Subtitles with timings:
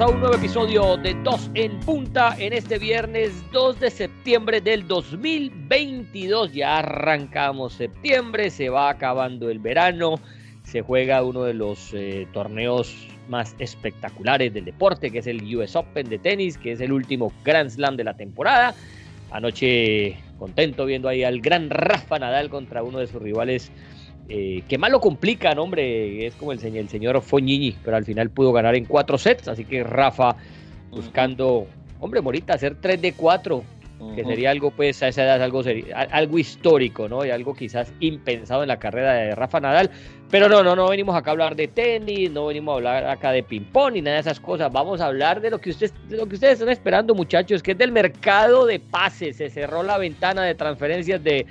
[0.00, 4.88] a un nuevo episodio de Dos en Punta en este viernes 2 de septiembre del
[4.88, 6.52] 2022.
[6.52, 10.16] Ya arrancamos septiembre, se va acabando el verano,
[10.64, 15.76] se juega uno de los eh, torneos más espectaculares del deporte, que es el US
[15.76, 18.74] Open de tenis, que es el último Grand Slam de la temporada.
[19.30, 23.70] Anoche contento viendo ahí al gran Rafa Nadal contra uno de sus rivales
[24.28, 28.04] eh, que más lo complican, hombre, es como el, señor, el señor Foñiñi, pero al
[28.04, 30.36] final pudo ganar en cuatro sets, así que Rafa
[30.90, 31.66] buscando,
[32.00, 33.64] hombre, Morita, hacer 3 de 4,
[34.14, 35.62] que sería algo, pues, a esa edad algo,
[36.10, 37.24] algo histórico, ¿no?
[37.24, 39.90] Y algo quizás impensado en la carrera de Rafa Nadal,
[40.30, 43.30] pero no, no, no venimos acá a hablar de tenis, no venimos a hablar acá
[43.32, 46.16] de ping-pong ni nada de esas cosas, vamos a hablar de lo que ustedes, de
[46.16, 49.98] lo que ustedes están esperando, muchachos, que es del mercado de pases, se cerró la
[49.98, 51.46] ventana de transferencias de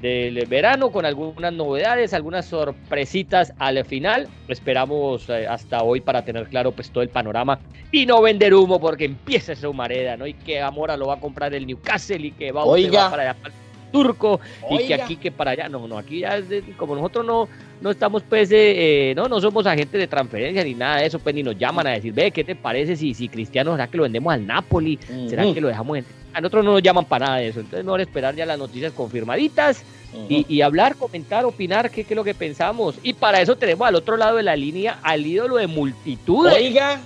[0.00, 4.28] del verano con algunas novedades, algunas sorpresitas al final.
[4.48, 7.58] Esperamos eh, hasta hoy para tener claro pues todo el panorama
[7.90, 10.26] y no vender humo porque empieza esa humareda, ¿no?
[10.26, 13.10] Y que Amora lo va a comprar el Newcastle y que va, Oiga.
[13.10, 13.60] para allá para el
[13.90, 14.38] turco
[14.70, 15.68] y que aquí que para allá.
[15.68, 16.40] No, no, aquí ya
[16.76, 17.48] como nosotros no
[17.80, 21.34] no estamos pues eh, no no somos agentes de transferencia ni nada de eso, pues
[21.34, 24.02] ni nos llaman a decir, "Ve, ¿qué te parece si si Cristiano será que lo
[24.04, 24.98] vendemos al Napoli?
[25.28, 27.60] ¿Será que lo dejamos en a nosotros no nos llaman para nada de eso.
[27.60, 29.82] Entonces, mejor esperar ya las noticias confirmaditas
[30.28, 32.96] y, hablar, comentar, opinar qué, es lo que pensamos.
[33.02, 36.54] Y para eso tenemos al otro lado de la línea al ídolo de multitudes.
[36.54, 37.00] Oiga,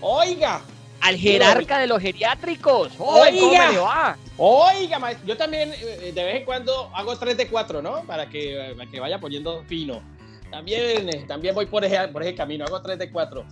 [0.00, 0.62] oiga.
[1.00, 2.92] Al jerarca de los geriátricos.
[2.98, 8.02] Oiga, oiga, yo también eh, de vez en cuando hago 3 de 4, ¿no?
[8.04, 10.00] Para que, que vaya poniendo fino.
[10.50, 13.44] También, eh, también voy por ese, por ese camino, hago 3 de 4.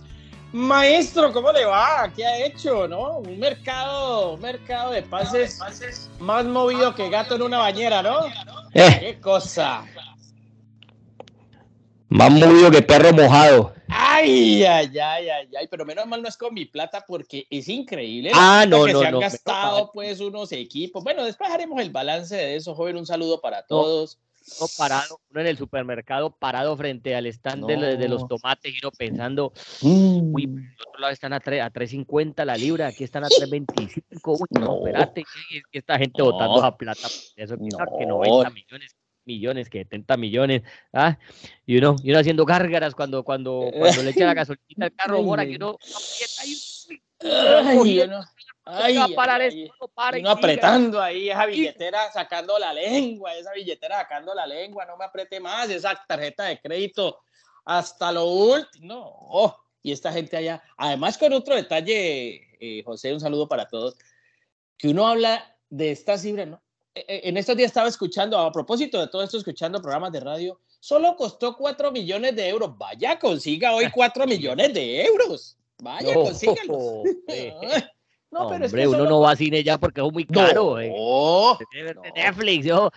[0.53, 2.11] Maestro, ¿cómo le va?
[2.13, 2.87] ¿Qué ha hecho?
[2.87, 3.19] ¿No?
[3.19, 5.59] Un mercado, mercado de pases,
[6.19, 8.25] más movido que gato en una bañera, ¿no?
[8.73, 8.97] Eh.
[8.99, 9.85] ¿Qué cosa?
[12.09, 13.73] Más movido que perro mojado.
[13.87, 17.69] Ay, ay, ay, ay, ay, pero menos mal no es con mi plata porque es
[17.69, 18.31] increíble.
[18.33, 21.01] Ah, no, que no, se han no, gastado pues unos equipos.
[21.01, 22.97] Bueno, después haremos el balance de eso, joven.
[22.97, 24.19] Un saludo para todos
[24.59, 28.91] uno parado, uno en el supermercado parado frente al stand de, los tomates y uno
[28.91, 30.33] pensando, mm.
[30.33, 30.45] uy,
[30.87, 34.77] otro lado están a, 3, a 3.50 la libra, aquí están a 3.25, uy, no,
[34.77, 35.23] espérate,
[35.71, 40.63] que esta gente botando esa plata, eso que 90 millones, millones, que 70 millones,
[40.93, 41.17] ¿ah?
[41.65, 45.17] y uno, y uno haciendo gárgaras cuando, cuando, cuando le echa la gasolina al carro,
[45.17, 46.55] ahora que uno aprieta y,
[48.63, 48.95] Ay,
[50.25, 55.39] apretando ahí esa billetera, sacando la lengua, esa billetera sacando la lengua, no me apriete
[55.39, 57.19] más, esa tarjeta de crédito
[57.65, 58.85] hasta lo último.
[58.85, 60.61] No, oh, y esta gente allá.
[60.77, 63.95] Además, con otro detalle, eh, José, un saludo para todos,
[64.77, 66.61] que uno habla de esta cifra, ¿no?
[66.93, 70.19] E, e, en estos días estaba escuchando, a propósito de todo esto, escuchando programas de
[70.19, 72.77] radio, solo costó 4 millones de euros.
[72.77, 75.57] Vaya, consiga hoy 4 millones de euros.
[75.79, 77.03] Vaya, no, consígalo.
[78.31, 80.79] No, pero Hombre, uno no va a cine ya porque es muy caro.
[80.79, 80.89] Eh.
[82.15, 82.89] Netflix, yo,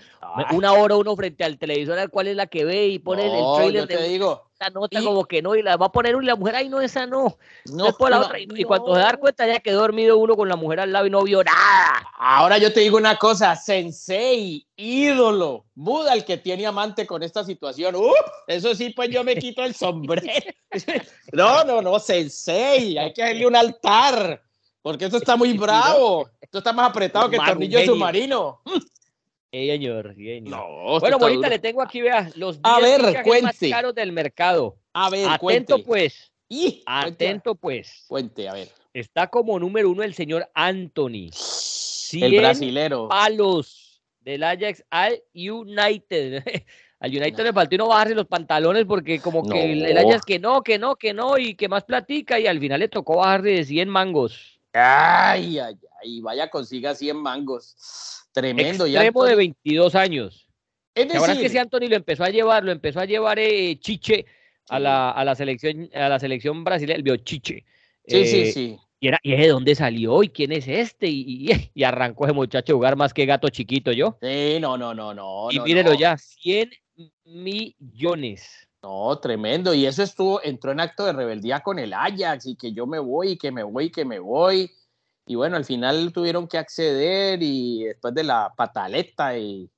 [0.53, 3.45] una hora uno frente al televisor al cual es la que ve y pone el
[3.56, 4.49] trailer de digo.
[4.61, 6.81] esa nota como que no y la va a poner y la mujer ahí no
[6.81, 7.37] esa no.
[7.65, 8.39] No, por la otra.
[8.39, 11.11] Y cuando se da cuenta ya quedó dormido uno con la mujer al lado y
[11.11, 12.06] no vio nada.
[12.16, 17.43] Ahora yo te digo una cosa, sensei, ídolo, Buda el que tiene amante con esta
[17.43, 17.97] situación.
[17.97, 18.15] Uf,
[18.47, 20.22] eso sí, pues yo me quito el sombrero.
[21.33, 24.44] no, no, no, sensei, hay que hacerle un altar.
[24.84, 26.28] Porque esto está muy bravo.
[26.39, 28.61] Esto está más apretado que el tornillo submarino.
[29.50, 30.17] Sí, señor.
[30.43, 33.43] No, bueno, bonita, le tengo aquí, vea, los 10 a ver, cuente.
[33.45, 34.78] más caros del mercado.
[34.93, 35.78] A ver, Atento, cuente.
[35.78, 36.33] pues.
[36.49, 38.05] Y, Atento, pues.
[38.09, 38.69] Cuente, a ver.
[38.93, 41.31] Está como número uno el señor Anthony.
[42.15, 43.09] El brasilero.
[43.09, 46.43] palos del Ajax al United.
[46.99, 50.41] Al United le faltó no bajarse los pantalones porque como que el, el Ajax que
[50.41, 53.51] no, que no, que no y que más platica y al final le tocó bajarse
[53.51, 54.53] de 100 mangos.
[54.74, 58.26] Ay, ay, ay, vaya consiga 100 mangos.
[58.32, 58.86] Tremendo.
[58.86, 60.48] Extremo de 22 años.
[60.94, 63.78] Es decir, ahora que si Anthony lo empezó a llevar, lo empezó a llevar eh,
[63.78, 64.26] Chiche
[64.68, 67.65] a, la, a, la, selección a la selección brasileña, el vio Chiche.
[68.06, 68.78] Sí, sí, sí.
[69.00, 71.09] Y, era, y de dónde salió y quién es este.
[71.09, 74.18] Y, y, arrancó ese muchacho a jugar más que gato chiquito yo.
[74.20, 75.48] Sí, no, no, no, no.
[75.50, 75.98] Y no, mírenlo no.
[75.98, 76.70] ya, 100
[77.24, 78.68] millones.
[78.84, 79.72] No, tremendo.
[79.72, 82.98] Y eso estuvo, entró en acto de rebeldía con el Ajax y que yo me
[82.98, 84.71] voy y que me voy y que me voy.
[85.27, 89.71] Y bueno, al final tuvieron que acceder y después de la pataleta y,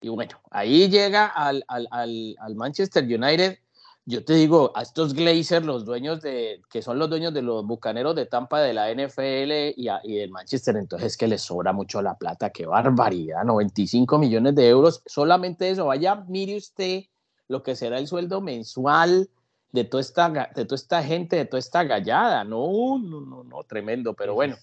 [0.00, 3.58] y bueno, ahí llega al, al, al, Manchester United.
[4.04, 7.66] Yo te digo, a estos Glazers, los dueños de, que son los dueños de los
[7.66, 11.42] bucaneros de Tampa de la NFL y, a, y del Manchester, entonces es que les
[11.42, 17.02] sobra mucho la plata, qué barbaridad, 95 millones de euros, solamente eso, vaya, mire usted
[17.48, 19.28] lo que será el sueldo mensual
[19.72, 22.44] de toda esta, de toda esta gente, de toda esta gallada.
[22.44, 24.56] No, no, no, no, tremendo, pero bueno.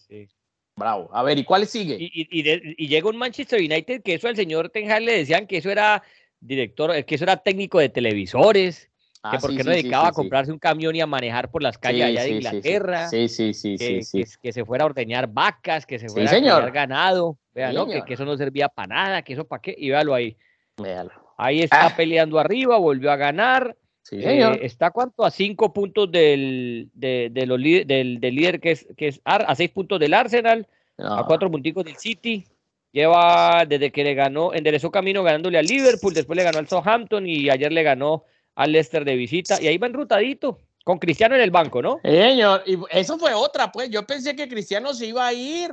[0.76, 1.10] Bravo.
[1.12, 1.98] A ver, ¿y cuál sigue?
[2.00, 5.70] Y, llega un Manchester United que eso al señor Ten Hag le decían que eso
[5.70, 6.02] era
[6.40, 8.90] director, que eso era técnico de televisores,
[9.22, 12.06] que ah, porque no dedicaba a comprarse un camión y a manejar por las calles
[12.06, 13.10] allá de Inglaterra.
[13.10, 16.38] Sí, sí, sí, que, sí, que, se fuera a ordeñar vacas, que se fuera a
[16.38, 17.38] criar ganado.
[17.54, 17.86] Vean, ¿no?
[17.86, 19.76] que, eso no servía para nada, que eso para qué.
[19.78, 20.38] Y véalo ahí.
[20.78, 21.29] Véalo.
[21.42, 21.96] Ahí está ah.
[21.96, 23.78] peleando arriba, volvió a ganar.
[24.12, 29.08] Eh, está cuánto a cinco puntos del, de, los, del, del, líder que es, que
[29.08, 32.46] es a seis puntos del Arsenal, a cuatro punticos del City.
[32.92, 37.26] Lleva desde que le ganó, enderezó camino ganándole al Liverpool, después le ganó al Southampton
[37.26, 38.26] y ayer le ganó
[38.56, 39.62] al Leicester de visita.
[39.62, 42.02] Y ahí va enrutadito, con Cristiano en el banco, ¿no?
[42.04, 43.90] señor, y eso fue otra, pues.
[43.90, 45.72] Yo pensé que Cristiano se iba a ir.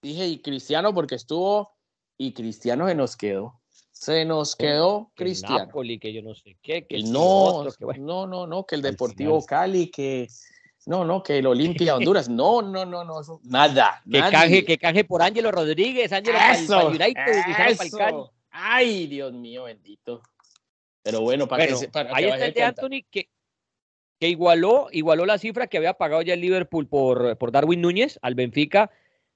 [0.00, 1.72] Dije, y Cristiano porque estuvo,
[2.18, 3.61] y Cristiano se nos quedó.
[4.02, 5.58] Se nos quedó Cristiano.
[5.58, 7.64] Napoli, que yo no sé qué, que no,
[7.98, 10.26] no, no, no, que el Deportivo Cali, que
[10.86, 14.02] no, no, que el Olimpia Honduras, no, no, no, no, nada.
[14.10, 17.44] Que canje, que canje por Ángelo Rodríguez, Ángelo eso, United,
[18.50, 20.20] Ay, Dios mío, bendito.
[21.04, 23.28] Pero bueno, para que, para ahí está el de Anthony que,
[24.18, 28.18] que igualó, igualó la cifra que había pagado ya el Liverpool por, por Darwin Núñez
[28.20, 28.90] al Benfica,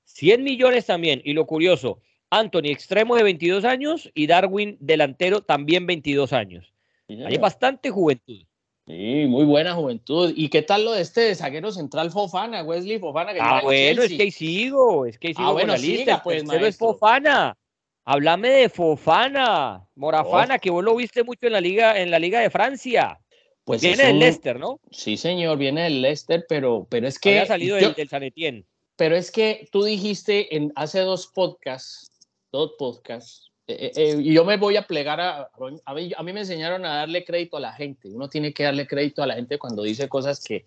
[0.07, 1.23] 100 millones también.
[1.25, 2.01] Y lo curioso,
[2.31, 6.73] Anthony, extremo de 22 años, y Darwin, delantero, también 22 años.
[7.09, 8.45] Hay bastante juventud.
[8.87, 10.33] Sí, muy buena juventud.
[10.37, 13.33] ¿Y qué tal lo de este zaguero central Fofana, Wesley Fofana?
[13.33, 16.23] Que ah, bueno, es que ahí sigo, es que ahí sigo ah, bueno, la lista.
[16.23, 17.57] Pues, es Fofana.
[18.05, 20.61] Háblame de Fofana, Morafana, oh.
[20.61, 23.19] que vos lo viste mucho en la liga, en la liga de Francia.
[23.65, 24.79] Pues viene del Leicester, ¿no?
[24.93, 27.31] Sí, señor, viene del Leicester, pero, pero es que.
[27.31, 28.65] Había salido del, del San Etienne.
[28.95, 32.13] Pero es que tú dijiste en hace dos podcasts
[32.53, 33.51] dos podcasts.
[33.69, 35.51] Eh, eh, eh, y yo me voy a plegar a,
[35.85, 38.09] a mí, a, mí, me enseñaron a darle crédito a la gente.
[38.09, 40.65] Uno tiene que darle crédito a la gente cuando dice cosas que...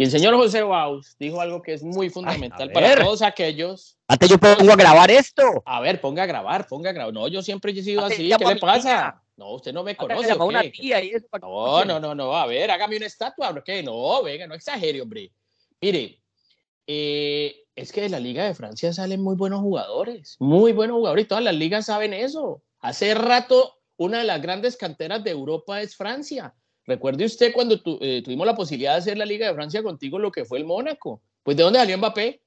[0.00, 3.98] Y el señor José Baus dijo algo que es muy fundamental para todos aquellos.
[4.06, 5.60] Antes yo pongo a grabar esto.
[5.66, 7.12] A ver, ponga a grabar, ponga a grabar.
[7.12, 8.30] No, yo siempre he sido así.
[8.38, 9.20] ¿Qué le pasa?
[9.36, 10.32] No, usted no me conoce.
[10.34, 11.12] Una tía y
[11.42, 12.36] no, no, no, no.
[12.36, 13.60] A ver, hágame una estatua.
[13.64, 13.82] ¿Qué?
[13.82, 15.32] No, venga, no exagere, hombre.
[15.80, 16.20] Mire,
[16.86, 21.24] eh, es que de la Liga de Francia salen muy buenos jugadores, muy buenos jugadores,
[21.24, 22.62] y todas las ligas saben eso.
[22.80, 26.54] Hace rato, una de las grandes canteras de Europa es Francia.
[26.84, 30.32] Recuerde usted cuando eh, tuvimos la posibilidad de hacer la Liga de Francia contigo, lo
[30.32, 31.22] que fue el Mónaco.
[31.44, 32.42] Pues, ¿de dónde salió Mbappé?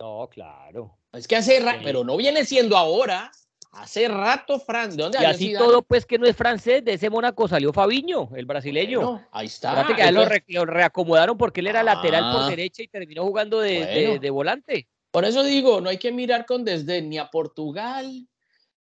[0.00, 0.96] No, claro.
[1.12, 3.30] Es que hace rato, pero no viene siendo ahora.
[3.76, 4.96] Hace rato, Fran.
[4.96, 8.28] ¿De dónde y así todo, pues que no es francés, de ese Mónaco salió Fabiño,
[8.36, 9.26] el brasileño.
[9.32, 9.86] ahí está.
[9.86, 10.12] que
[10.54, 12.48] lo, reacomodaron porque él era lateral por ah.
[12.48, 14.88] derecha y terminó jugando de, de, volante.
[15.10, 18.26] Por eso digo, no hay que mirar con desdén ni a Portugal,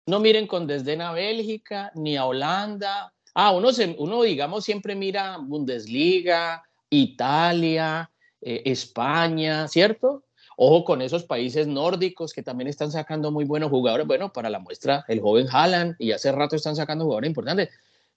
[0.06, 3.12] no miren con desdén a Bélgica, ni a Holanda.
[3.34, 8.10] Ah, uno, se, uno digamos, siempre mira Bundesliga, Italia,
[8.40, 10.25] eh, España, ¿cierto?
[10.58, 14.06] Ojo con esos países nórdicos que también están sacando muy buenos jugadores.
[14.06, 17.68] Bueno, para la muestra, el joven Haaland, y hace rato están sacando jugadores importantes.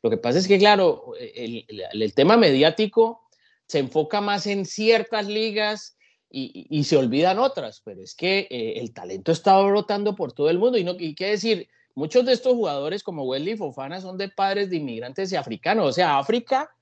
[0.01, 3.21] Lo que pasa es que, claro, el, tema mediático
[3.67, 5.97] se enfoca más en ciertas ligas
[6.31, 10.59] y, se olvidan otras, pero es que eh, el talento está brotando por todo el
[10.59, 10.77] mundo.
[10.77, 14.69] Y, no, y qué decir, muchos de estos jugadores como Wesley Fofana son de padres
[14.69, 15.87] de inmigrantes y africanos.
[15.87, 16.73] O sea, África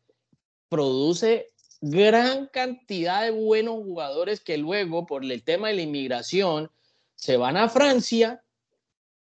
[0.70, 6.72] produce gran cantidad de buenos jugadores que luego, por el tema de la inmigración,
[7.16, 8.44] se van a Francia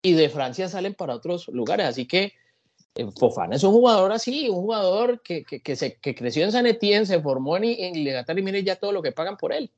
[0.01, 1.87] y de Francia salen para otros lugares.
[1.87, 2.33] Así que
[2.95, 6.65] eh, Fofana es un jugador así, un jugador que, que, se, que creció en San
[6.65, 9.71] Etienne, se formó en, en y mire ya todo lo que pagan por él.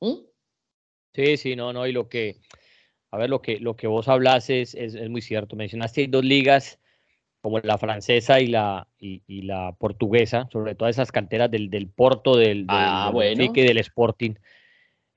[0.00, 0.14] ¿Mm?
[1.14, 2.40] Sí, sí, no, no, y lo que,
[3.12, 5.54] a ver, lo que, lo que vos hablas es, es, muy cierto.
[5.54, 6.80] Mencionaste dos ligas
[7.44, 12.38] como la francesa y la, y, la portuguesa, sobre todo esas canteras del, del Porto,
[12.38, 14.32] del, del, ah, del Sporting.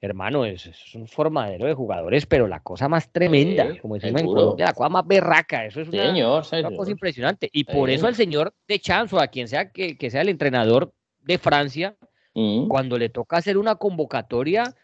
[0.02, 4.66] Hermano, es, un formadero de jugadores, pero la cosa más tremenda, como decimos en Colombia,
[4.66, 7.50] la cosa más berraca, eso es una, cosa impresionante.
[7.54, 10.92] Y por eso al señor de Chanzo, a quien sea que, sea el entrenador
[11.22, 11.96] de Francia,
[12.34, 12.68] mm.
[12.68, 14.76] cuando le toca hacer una convocatoria,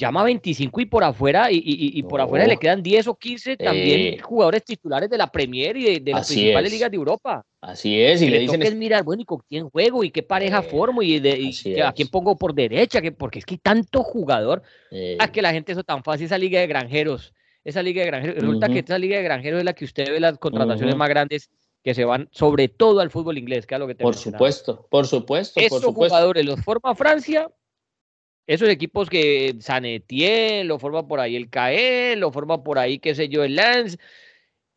[0.00, 4.18] llama 25 y por afuera, y, por afuera le quedan 10 o 15 también eh.
[4.18, 7.44] jugadores titulares de la Premier y de, las principales ligas de Europa.
[7.60, 10.02] Así es, y, le, dicen es mirar, bueno, ¿y con quién juego?
[10.02, 11.02] ¿Y qué pareja eh, formo?
[11.02, 13.00] ¿Y, de, a quién pongo por derecha?
[13.16, 14.62] porque es que hay tanto jugador.
[14.90, 15.18] Eh.
[15.20, 17.34] Ah, que la gente eso tan fácil, esa liga de granjeros.
[17.62, 18.36] Esa liga de granjeros.
[18.36, 21.50] Resulta que esa liga de granjeros es la que usted ve las contrataciones más grandes
[21.84, 24.86] que se van sobre todo al fútbol inglés, que es lo que te Por supuesto,
[24.90, 25.60] por supuesto.
[25.60, 27.50] Esos jugadores los forma Francia
[28.46, 32.98] esos equipos que San Etienne, lo forma por ahí el CAE, lo forma por ahí,
[32.98, 33.98] qué sé yo, el Lance.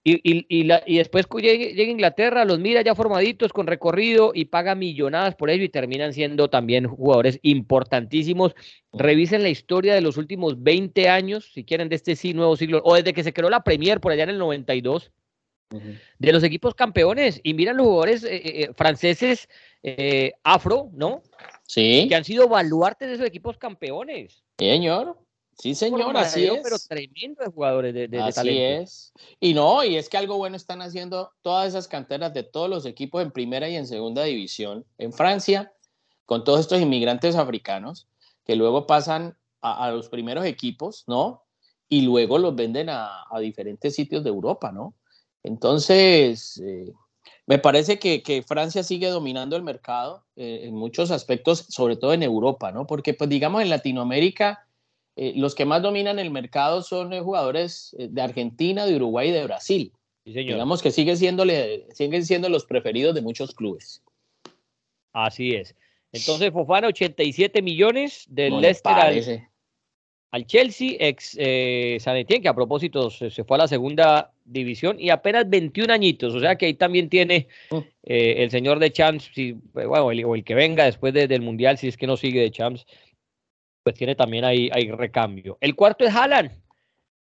[0.05, 4.32] Y, y, y, la, y después llega, llega, Inglaterra, los mira ya formaditos con recorrido
[4.36, 8.53] y paga millonadas por ello y terminan siendo también jugadores importantísimos.
[8.91, 12.82] Revisen la historia de los últimos 20 años, si quieren, de este sí, nuevo siglo,
[12.84, 15.12] o desde que se creó la Premier por allá en el 92,
[15.72, 16.00] uh -huh.
[16.20, 17.39] de los equipos campeones.
[17.41, 19.48] Y miran los jugadores eh, eh, franceses
[19.84, 21.24] eh, afro, ¿no?
[21.65, 22.08] Sí.
[22.08, 24.43] Que han sido baluartes de esos equipos campeones.
[24.58, 25.17] Señor.
[25.58, 26.62] Sí, señor, así es.
[26.63, 28.84] Pero tremendo de jugadores de, de, así talento.
[28.84, 29.13] es.
[29.39, 32.86] Y no, y es que algo bueno están haciendo todas esas canteras de todos los
[32.86, 35.72] equipos en primera y en segunda división en Francia,
[36.25, 38.08] con todos estos inmigrantes africanos
[38.46, 41.43] que luego pasan a, a los primeros equipos, ¿no?
[41.88, 44.96] Y luego los venden a, a diferentes sitios de Europa, ¿no?
[45.43, 46.91] Entonces, eh,
[47.45, 52.13] me parece que, que, Francia sigue dominando el mercado eh, en muchos aspectos, sobre todo
[52.13, 52.88] en Europa, ¿no?
[52.88, 54.65] Porque, pues, digamos, en Latinoamérica
[55.15, 59.33] eh, los que más dominan el mercado son eh, jugadores de Argentina, de Uruguay y
[59.33, 59.91] de Brasil.
[60.25, 60.53] Sí, señor.
[60.53, 61.43] Digamos que sigue siendo,
[61.93, 64.01] siguen siendo los preferidos de muchos clubes.
[65.12, 65.75] Así es.
[66.13, 69.50] Entonces, Fofana, 87 millones del no Leicester al,
[70.33, 74.31] al, Chelsea, ex eh, San Etienne, que a propósito se, se, fue a la segunda
[74.45, 76.33] división y apenas 21 añitos.
[76.33, 77.47] O sea que ahí también tiene
[78.03, 81.41] eh, el señor de Champs, si, bueno, el, o el que venga después de, del
[81.41, 82.85] Mundial, si es que no sigue de Champs,
[83.83, 85.57] pues tiene también ahí, ahí recambio.
[85.61, 86.51] El cuarto es Haaland,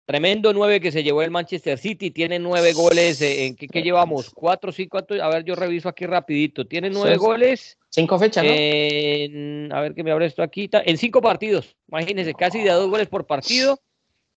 [0.06, 3.82] tremendo nueve que se llevó el Manchester City, tiene nueve goles, eh, ¿en qué, qué,
[3.82, 4.30] llevamos?
[4.30, 7.78] Cuatro, cinco, cuatro, a ver, yo reviso aquí rapidito, tiene nueve goles.
[7.90, 8.52] Cinco fechas, ¿no?
[8.54, 12.90] En, a ver que me abre esto aquí, en cinco partidos, imagínense, casi de dos
[12.90, 13.80] goles por partido,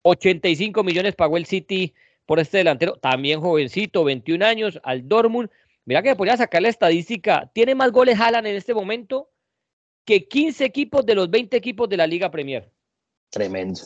[0.02, 1.94] 85 millones pagó el City
[2.24, 5.50] por este delantero, también jovencito, 21 años, al Dortmund,
[5.84, 9.30] mira que podría sacar la estadística, tiene más goles Haaland en este momento
[10.04, 12.70] que 15 equipos de los 20 equipos de la Liga Premier.
[13.30, 13.80] Tremendo,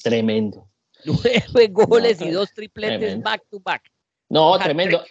[0.00, 0.68] tremendo.
[1.04, 3.24] Nueve goles no, y dos tripletes tremendo.
[3.24, 3.90] back to back.
[4.28, 5.04] No, tremendo.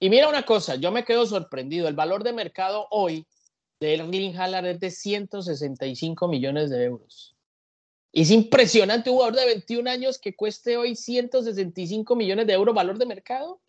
[0.00, 1.88] Y mira una cosa, yo me quedo sorprendido.
[1.88, 3.26] El valor de mercado hoy
[3.80, 7.36] de Erling Haaland es de 165 millones de euros.
[8.12, 12.98] Es impresionante un jugador de 21 años que cueste hoy 165 millones de euros valor
[12.98, 13.60] de mercado.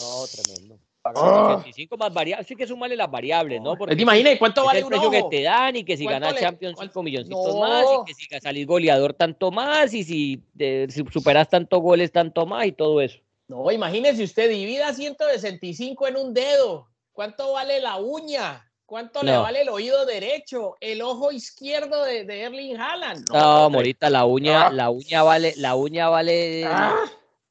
[0.00, 0.78] No, tremendo.
[1.14, 1.48] Oh.
[1.48, 3.76] 25 más variables, sí que sumarle las variables, ¿no?
[3.76, 6.40] Porque ¿Te imaginas cuánto vale precio que te dan y que si ganas le...
[6.40, 7.60] Champions 5 milloncitos no.
[7.60, 12.12] más y que si salís goleador tanto más y si, eh, si superas tantos goles
[12.12, 13.18] tanto más y todo eso.
[13.48, 16.88] No, imagínese usted divida 165 en un dedo.
[17.12, 18.68] ¿Cuánto vale la uña?
[18.84, 19.30] ¿Cuánto no.
[19.30, 20.76] le vale el oído derecho?
[20.80, 23.28] El ojo izquierdo de, de Erling Haaland.
[23.32, 24.72] No, no Morita, la uña, ah.
[24.72, 26.64] la uña vale, la uña vale.
[26.66, 27.04] Ah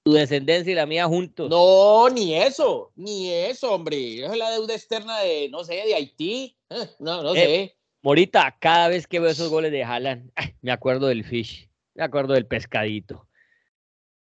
[0.06, 1.50] tu descendencia y la mía juntos.
[1.50, 4.24] No, ni eso, ni eso, hombre.
[4.24, 6.56] Es la deuda externa de, no sé, de Haití.
[6.70, 7.78] Eh, no, no eh, sé.
[8.04, 10.32] Morita, cada vez que veo esos goles de Haaland,
[10.62, 13.28] me acuerdo del fish, me acuerdo del pescadito.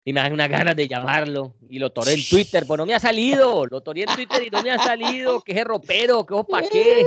[0.05, 1.55] Y me dan unas ganas de llamarlo.
[1.69, 3.65] Y lo toré en Twitter, pues no me ha salido.
[3.65, 5.39] Lo toré en Twitter y no me ha salido.
[5.41, 7.05] Que es ropero, que para qué.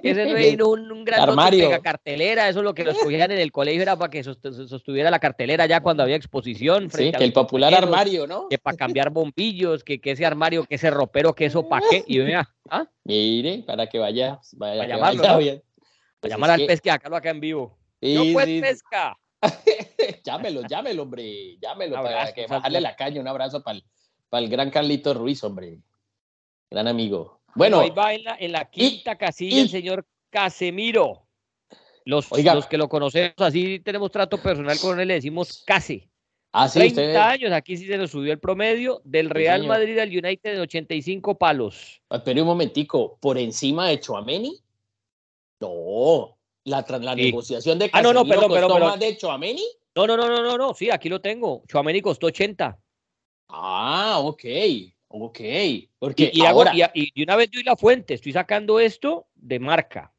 [0.00, 2.48] Que ese reino un, un gran pega cartelera.
[2.48, 5.66] Eso es lo que los cogían en el colegio, era para que sostuviera la cartelera
[5.66, 6.88] ya cuando había exposición.
[6.90, 8.48] Sí, que el popular armario, ¿no?
[8.48, 12.04] Que para cambiar bombillos, que, que ese armario, que ese ropero, que eso para qué.
[12.06, 12.86] Y vea, ¿ah?
[13.02, 15.38] Mire, para que vaya, vaya para llamarlo, vaya ¿no?
[15.38, 15.56] bien.
[15.56, 16.66] Para pues llamar al que...
[16.66, 17.78] pesca, acá lo acá en vivo.
[18.00, 18.60] Sí, no pues sí.
[18.60, 19.18] pesca.
[20.24, 21.58] llámelo, llámelo, hombre.
[21.60, 23.20] Llámelo abrazo, para que bajarle la caña.
[23.20, 23.84] Un abrazo para el,
[24.28, 25.78] para el gran Carlito Ruiz, hombre.
[26.70, 27.40] Gran amigo.
[27.54, 27.80] Bueno.
[27.80, 31.24] Ahí va en la, en la quinta y, casilla y, el señor Casemiro.
[32.04, 36.08] Los, oiga, los que lo conocemos así tenemos trato personal con él, le decimos Case.
[36.52, 37.16] Ah, sí, 30 usted...
[37.16, 40.60] años, aquí sí se nos subió el promedio del Real sí, Madrid al United de
[40.60, 42.00] 85 palos.
[42.08, 44.58] Espera un momentico, ¿por encima de Chuameni?
[45.60, 46.37] No,
[46.68, 47.22] la, la sí.
[47.22, 49.64] negociación de Casemiro ah, no, no, perdón, costó pero, más de Chuameni.
[49.94, 51.62] No, no, no, no, no, no, sí, aquí lo tengo.
[51.66, 52.78] Chuameni costó 80.
[53.48, 54.44] Ah, ok,
[55.08, 55.40] ok.
[55.98, 56.70] Porque y, y, ahora...
[56.70, 60.12] Hago, y, y, una vez doy la fuente, estoy sacando esto de marca.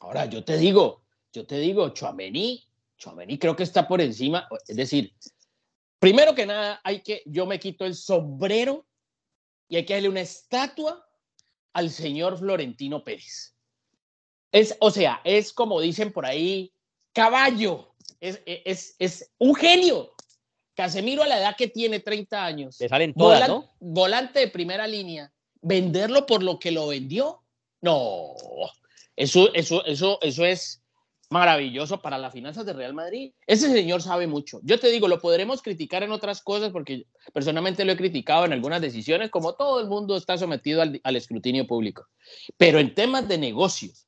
[0.00, 2.64] Ahora, yo te digo, yo te digo, Chuameni,
[2.98, 5.14] Chuameni creo que está por encima, es decir,
[5.98, 8.86] primero que nada, hay que, yo me quito el sombrero
[9.68, 11.06] y hay que darle una estatua
[11.72, 13.54] al señor Florentino Pérez.
[14.52, 16.72] Es, o sea, es como dicen por ahí,
[17.12, 20.12] caballo, es, es, es un genio.
[20.74, 22.80] Casemiro a la edad que tiene, 30 años.
[22.80, 23.70] Le salen todas, volan, ¿no?
[23.80, 25.32] Volante de primera línea.
[25.60, 27.42] Venderlo por lo que lo vendió.
[27.82, 28.34] No,
[29.16, 30.82] eso, eso, eso, eso es
[31.30, 33.32] maravilloso para las finanzas de Real Madrid.
[33.46, 34.60] Ese señor sabe mucho.
[34.62, 38.52] Yo te digo, lo podremos criticar en otras cosas porque personalmente lo he criticado en
[38.52, 42.06] algunas decisiones, como todo el mundo está sometido al, al escrutinio público.
[42.56, 44.06] Pero en temas de negocios,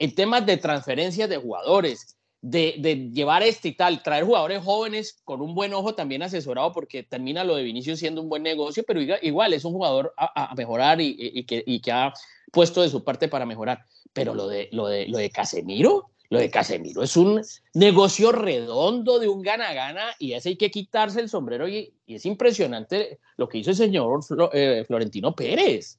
[0.00, 5.42] en temas de transferencias de jugadores, de, llevar este y tal, traer jugadores jóvenes con
[5.42, 8.98] un buen ojo también asesorado, porque termina lo de Vinicius siendo un buen negocio, pero
[9.20, 12.14] igual es un jugador a, mejorar y, que, y, que, ha
[12.50, 13.84] puesto de su parte para mejorar.
[14.14, 17.42] Pero lo de, lo de, lo de Casemiro, lo de Casemiro es un
[17.74, 23.18] negocio redondo de un gana-gana y ese hay que quitarse el sombrero y, es impresionante
[23.36, 24.20] lo que hizo el señor
[24.52, 25.98] eh, Florentino Pérez.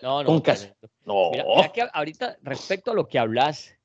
[0.00, 0.42] No, no.
[1.04, 1.72] no.
[1.72, 3.76] que ahorita respecto a lo que hablas,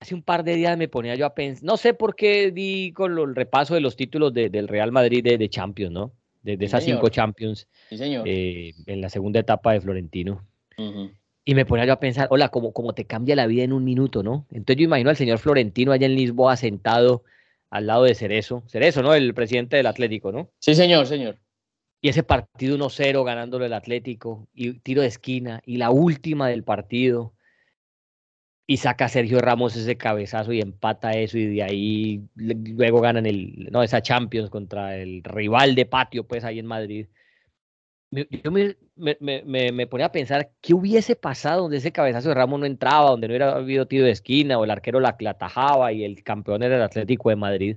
[0.00, 2.92] hace un par de días me ponía yo a pensar, no sé por qué di
[2.92, 6.12] con el repaso de los títulos del Real Madrid de, Champions, ¿no?
[6.42, 8.26] De, esas cinco Champions sí, señor.
[8.26, 10.44] Eh, en la segunda etapa de Florentino.
[11.48, 13.82] Y me ponía yo a pensar, hola, cómo, cómo te cambia la vida en un
[13.82, 14.46] minuto, ¿no?
[14.50, 17.24] Entonces yo imagino al señor Florentino allá en Lisboa sentado
[17.70, 18.64] al lado de Cerezo.
[18.66, 19.14] Cerezo, ¿no?
[19.14, 20.50] El presidente del Atlético, ¿no?
[20.58, 21.38] Sí, señor, señor.
[22.02, 26.64] Y ese partido 1-0 ganándolo el Atlético, y tiro de esquina, y la última del
[26.64, 27.32] partido,
[28.66, 33.70] y saca Sergio Ramos ese cabezazo y empata eso, y de ahí luego ganan el,
[33.72, 37.06] no, esa Champions contra el rival de patio, pues ahí en Madrid
[38.10, 42.60] yo me, me, me, ponía a pensar qué hubiese pasado donde ese cabezazo de Ramos
[42.60, 46.04] no entraba, donde no hubiera habido tiro de esquina o el arquero la, atajaba y
[46.04, 47.76] el campeón era el Atlético de Madrid.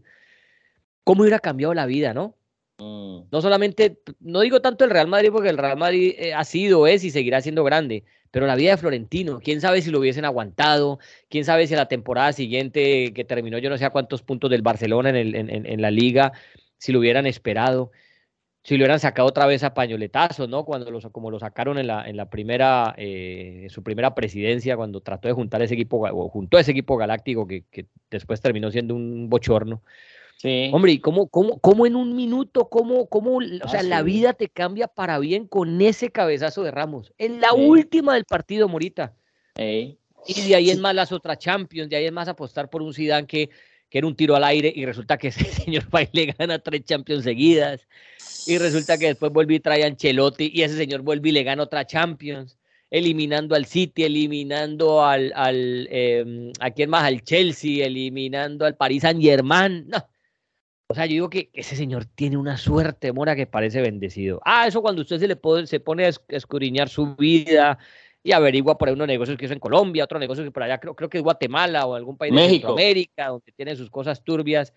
[1.03, 2.35] ¿Cómo hubiera cambiado la vida, no?
[2.77, 3.27] Mm.
[3.29, 6.87] No solamente, no digo tanto el Real Madrid porque el Real Madrid eh, ha sido,
[6.87, 10.23] es y seguirá siendo grande, pero la vida de Florentino, quién sabe si lo hubiesen
[10.23, 14.49] aguantado, quién sabe si la temporada siguiente que terminó yo no sé a cuántos puntos
[14.49, 16.31] del Barcelona en, el, en, en la liga,
[16.77, 17.91] si lo hubieran esperado
[18.63, 20.65] si lo hubieran sacado otra vez a pañoletazo, ¿no?
[20.65, 25.01] Cuando los, como lo sacaron en la, en la primera, eh, su primera presidencia, cuando
[25.01, 28.93] trató de juntar ese equipo, o juntó ese equipo galáctico que, que después terminó siendo
[28.93, 29.81] un bochorno.
[30.37, 30.69] Sí.
[30.73, 34.49] Hombre, ¿y cómo, cómo, cómo en un minuto, cómo, cómo, o sea, la vida te
[34.49, 37.13] cambia para bien con ese cabezazo de Ramos?
[37.19, 39.13] En la última del partido, Morita.
[40.27, 42.93] Y de ahí es más las otras Champions, de ahí es más apostar por un
[42.93, 43.49] Zidane que,
[43.89, 47.23] que era un tiro al aire y resulta que ese señor Baile gana tres Champions
[47.23, 47.87] seguidas
[48.45, 51.43] y resulta que después vuelve y trae a Ancelotti y ese señor vuelve y le
[51.43, 52.57] gana otra Champions,
[52.89, 57.03] eliminando al City, eliminando al, al eh, ¿a quién más?
[57.03, 59.87] Al Chelsea, eliminando al Paris Saint Germain.
[59.87, 60.05] No.
[60.87, 64.41] O sea, yo digo que ese señor tiene una suerte, Mora, que parece bendecido.
[64.43, 67.77] Ah, eso cuando usted se le pone, se pone a escudriñar su vida
[68.21, 70.79] y averigua por ahí unos negocios que es en Colombia, otro negocio que por allá
[70.79, 74.73] creo, creo que es Guatemala o algún país de Centroamérica, donde tiene sus cosas turbias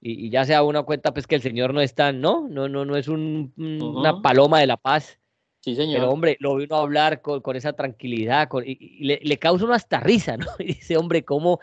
[0.00, 2.48] y, ya se da una cuenta pues que el Señor no está, ¿no?
[2.48, 5.18] No, no, no es un, una paloma de la paz.
[5.60, 6.00] Sí, señor.
[6.00, 9.66] Pero hombre, lo vino a hablar con, con esa tranquilidad con, y, le, le, causa
[9.66, 10.46] una hasta risa, ¿no?
[10.58, 11.60] Y dice, hombre, cómo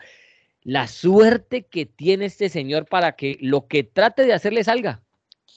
[0.62, 5.02] la suerte que tiene este señor para que lo que trate de hacer le salga.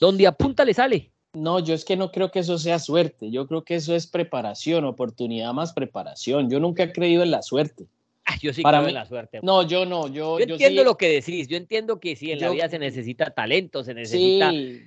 [0.00, 1.12] Donde apunta le sale.
[1.34, 3.30] No, yo es que no creo que eso sea suerte.
[3.30, 6.50] Yo creo que eso es preparación, oportunidad más preparación.
[6.50, 7.86] Yo nunca he creído en la suerte.
[8.24, 9.40] Ah, yo sí creo en la suerte.
[9.42, 12.50] No, yo no, yo, yo, entiendo lo que decís, yo entiendo que sí, en la
[12.50, 14.86] vida se necesita talento, se necesita, sí.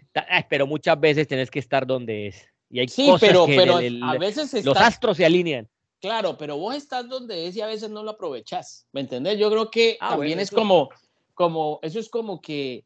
[0.49, 2.47] pero muchas veces tenés que estar donde es.
[2.69, 5.67] Y hay sí, pero, pero a veces los astros se alinean.
[5.99, 9.39] Claro, pero vos estás donde es y a veces no lo aprovechás, ¿me entendés?
[9.39, 10.89] Yo creo que ah, también es como,
[11.33, 12.85] como, eso es como que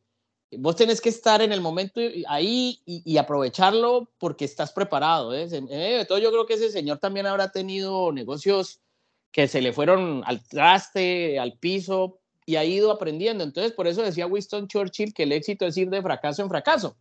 [0.57, 5.33] vos tenés que estar en el momento ahí y, aprovecharlo porque estás preparado.
[5.33, 5.47] ¿eh?
[5.51, 8.79] Entonces yo creo que ese señor también habrá tenido negocios
[9.31, 13.43] que se le fueron al traste, al piso, y ha ido aprendiendo.
[13.43, 16.97] Entonces, por eso decía Winston Churchill que el éxito es ir de fracaso en fracaso.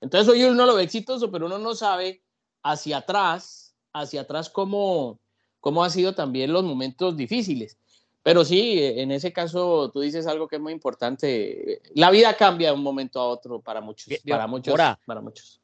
[0.00, 2.22] Entonces, hoy uno lo ve exitoso, pero uno no sabe
[2.62, 5.20] hacia atrás, hacia atrás cómo,
[5.60, 7.78] cómo han sido también los momentos difíciles.
[8.22, 11.80] Pero sí, en ese caso tú dices algo que es muy importante.
[11.94, 14.74] La vida cambia de un momento a otro para muchos, para muchos,
[15.06, 15.60] para muchos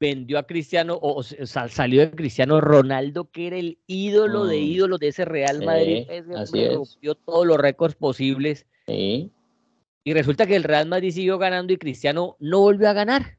[0.00, 4.62] vendió a Cristiano, o, salió de Cristiano Ronaldo, que era el ídolo de mm.
[4.62, 8.66] ídolos de ese Real Madrid, rompió todos los récords posibles.
[8.86, 13.38] Y resulta que el Real Madrid siguió ganando y Cristiano no volvió a ganar.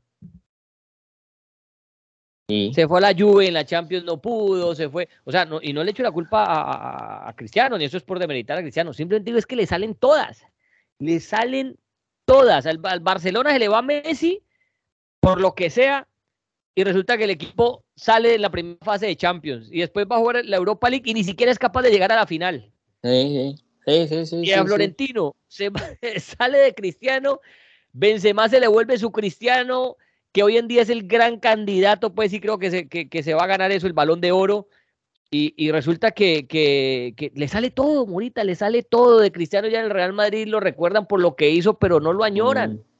[2.73, 5.07] Se fue a la Juve, en la Champions no pudo, se fue.
[5.23, 6.45] O sea, y no le echo la culpa
[7.27, 8.93] a, Cristiano, ni eso es por demeritar a Cristiano.
[8.93, 10.45] Simplemente digo es que le salen todas.
[10.99, 11.77] Le salen
[12.25, 12.65] todas.
[12.65, 14.43] Al, al Barcelona se le va a Messi,
[15.21, 16.09] por lo que sea,
[16.73, 20.15] y resulta que el equipo sale en la primera fase de Champions y después va
[20.15, 22.71] a jugar la Europa League y ni siquiera es capaz de llegar a la final.
[23.03, 23.55] Sí,
[23.85, 24.41] sí, sí.
[24.43, 25.71] y a Florentino se
[26.19, 27.41] sale de Cristiano,
[27.91, 29.97] Benzema se le vuelve su Cristiano,
[30.31, 33.33] que hoy en día es el gran candidato, pues sí creo que se, que, se
[33.33, 34.67] va a ganar eso, el balón de oro.
[35.33, 39.85] Y, resulta que, que, le sale todo, Morita, le sale todo de Cristiano ya en
[39.85, 42.73] el Real Madrid, lo recuerdan por lo que hizo, pero no lo añoran.
[42.73, 42.90] Mm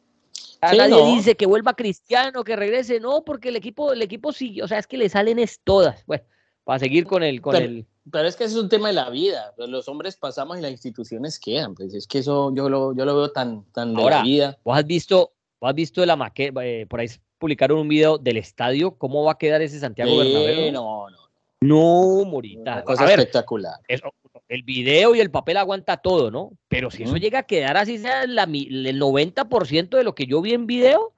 [0.62, 4.67] nadie dice que vuelva Cristiano, que regrese, no, porque el equipo, el equipo sigue, o
[4.67, 6.06] sea, es que le salen es todas.
[6.06, 6.24] Bueno,
[6.63, 7.86] para seguir con el, con el.
[8.12, 9.54] pero es que eso es un tema de la vida.
[9.58, 11.76] Los hombres pasamos y las instituciones quedan.
[11.76, 14.58] Pues es que eso yo lo, yo lo veo tan, tan de la vida.
[14.63, 16.65] ¿Vos has visto, vos has visto la maqueta?
[16.65, 17.08] Eh, por ahí
[17.39, 18.98] publicaron un video del estadio.
[18.98, 20.72] ¿Cómo va a quedar ese Santiago Bernabéu?
[20.72, 21.17] No, no.
[21.63, 22.74] No, Morita.
[22.74, 23.76] Una cosa espectacular.
[24.52, 26.52] El video y el papel aguanta todo, ¿no?
[26.68, 30.54] Pero si eso llega a quedar así, sea el 90% de lo que yo vi
[30.54, 31.14] en video,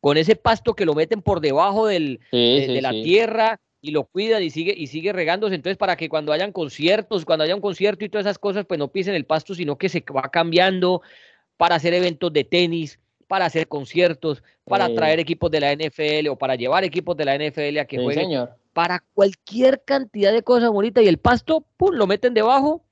[0.00, 4.42] con ese pasto que lo meten por debajo del, de, la tierra y lo cuidan
[4.42, 5.54] y sigue, y sigue regándose.
[5.54, 8.78] Entonces, para que cuando hayan conciertos, cuando haya un concierto y todas esas cosas, pues
[8.78, 11.02] no pisen el pasto, sino que se va cambiando
[11.56, 12.98] para hacer eventos de tenis,
[13.32, 17.34] para hacer conciertos, para traer equipos de la NFL o para llevar equipos de la
[17.34, 18.24] NFL a que jueguen.
[18.24, 22.84] Señor para cualquier cantidad de cosas bonitas y el pasto, pum, lo meten debajo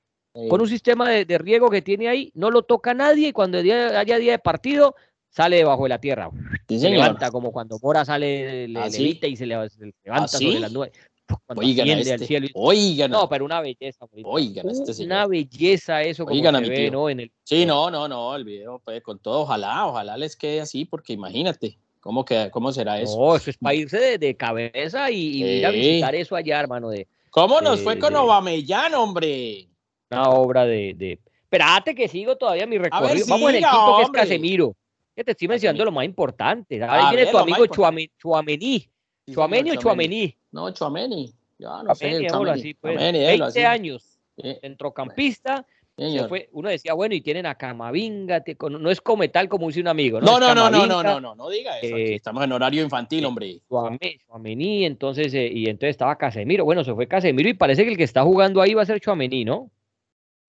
[0.49, 4.17] con un sistema de, riego que tiene ahí, no lo toca nadie y cuando haya
[4.17, 4.95] día de partido
[5.29, 6.29] sale debajo de la tierra.
[6.69, 10.91] se levanta como cuando Mora sale, le, levita y se, levanta sobre las nubes.
[11.47, 12.47] Oigan, este, cielo.
[12.53, 14.05] Oigan, no, pero una belleza.
[14.23, 17.09] Oigan, este Una belleza eso como oigan se ve, ¿no?
[17.09, 17.31] En el...
[17.43, 21.13] Sí, no, no, no, el video, pues, con todo, ojalá, ojalá les quede así, porque
[21.13, 23.15] imagínate, ¿Cómo, que, ¿Cómo será eso?
[23.17, 26.89] No, eso es para irse de, cabeza y, ir a visitar eso allá, hermano.
[26.89, 29.67] De, ¿Cómo nos fue con Obamellán, hombre?
[30.09, 31.19] Una obra de, de...
[31.43, 33.25] Espérate que sigo todavía mi recorrido.
[33.27, 34.75] Vamos en el quinto que es Casemiro.
[35.15, 36.83] Que te estoy mencionando lo más importante.
[36.83, 38.89] Ahí viene tu amigo Chuamení.
[39.31, 40.35] ¿Chuamení o Chuamení?
[40.51, 41.33] No, Chuamení.
[41.57, 42.27] Ya no sé.
[42.27, 42.97] Así, pues.
[42.97, 44.19] 20 años.
[44.61, 45.65] Centrocampista
[46.51, 50.19] uno decía, bueno, y tienen a Camavinga, no es como tal como dice un amigo.
[50.19, 51.95] No, no, no, no, no, no, no, no, diga eso.
[51.95, 53.61] Eh, estamos en horario infantil, hombre.
[53.69, 56.65] Chuamení, entonces, eh, y entonces estaba Casemiro.
[56.65, 58.99] Bueno, se fue Casemiro y parece que el que está jugando ahí va a ser
[58.99, 59.69] Chuamení, ¿no?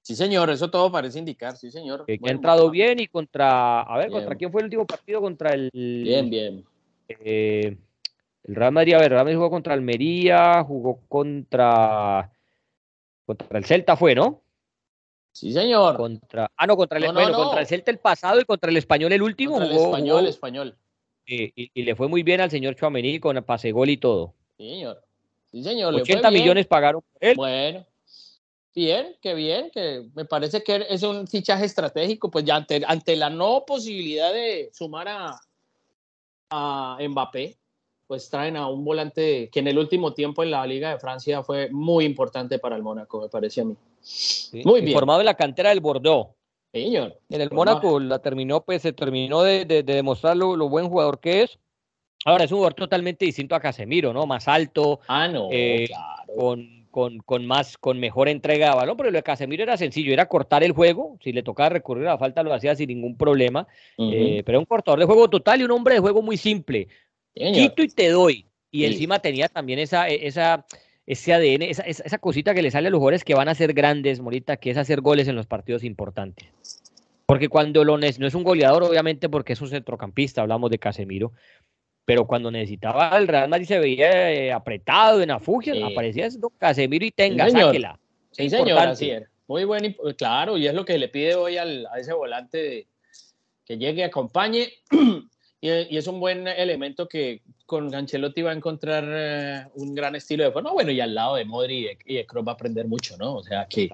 [0.00, 2.04] Sí, señor, eso todo parece indicar, sí, señor.
[2.06, 5.20] Que, ha entrado bien y contra, a ver, ¿contra quién fue el último partido?
[5.20, 5.70] Contra el...
[5.72, 6.64] Bien, bien.
[7.08, 7.76] Eh,
[8.44, 12.30] el Real Madrid, a ver, el Real Madrid jugó contra Almería, jugó contra...
[13.24, 14.42] Contra el Celta fue, ¿no?
[15.30, 15.96] Sí, señor.
[15.96, 19.12] Contra, ah, no, contra el, bueno, contra el Celta el pasado y contra el español
[19.12, 19.54] el último.
[19.54, 20.76] Contra el español, español.
[21.24, 24.34] Y, le fue muy bien al señor Chuamení con el pase gol y todo.
[24.58, 25.02] Sí, señor.
[25.50, 25.94] Sí, señor.
[25.94, 27.36] 80 millones pagaron por él.
[27.36, 27.86] Bueno.
[28.74, 33.16] Bien, qué bien, que me parece que es un fichaje estratégico, pues ya ante, ante
[33.16, 35.38] la no posibilidad de sumar a,
[36.48, 37.58] a Mbappé,
[38.12, 41.42] pues traen a un volante que en el último tiempo en la Liga de Francia
[41.42, 43.74] fue muy importante para el Mónaco, me parece a mí.
[44.66, 44.92] muy bien.
[44.92, 46.28] Formado en la cantera del Bordeaux.
[46.70, 47.18] Señor.
[47.30, 51.58] En el Mónaco la terminó, pues se terminó de, demostrar lo, buen jugador que es.
[52.26, 54.26] Ahora es un jugador totalmente distinto a Casemiro, ¿no?
[54.26, 55.00] Más alto.
[55.08, 55.88] Ah, no, eh,
[56.36, 60.12] Con, con, con, más, con mejor entrega de balón, pero lo de Casemiro era sencillo,
[60.12, 63.16] era cortar el juego, si le tocaba recurrir a la falta lo hacía sin ningún
[63.16, 66.88] problema, eh, pero un cortador de juego total y un hombre de juego muy simple,
[67.34, 68.46] quito y te doy.
[68.70, 70.64] Y encima tenía también esa, e, esa,
[71.06, 73.74] ese ADN, esa, esa, cosita que le sale a los jugadores que van a ser
[73.74, 76.48] grandes, Morita, que es hacer goles en los partidos importantes.
[77.26, 81.32] Porque cuando lo no es un goleador, obviamente, porque es un centrocampista, hablamos de Casemiro,
[82.04, 87.10] pero cuando necesitaba el Real Madrid se veía eh, apretado en afugias, aparecía Casemiro y
[87.10, 87.98] tenga, sí, sáquela.
[88.32, 89.24] Sí, señor, así es.
[89.46, 92.86] Muy bueno, claro, y es lo que le pide hoy al, a ese volante
[93.64, 94.68] que llegue, acompañe
[95.62, 100.42] y, es un buen elemento que con Ancelotti va a encontrar eh, un gran estilo
[100.42, 100.72] de juego.
[100.72, 103.36] bueno, y al lado de Modri y de, Kroos va a aprender mucho, ¿no?
[103.36, 103.88] O sea que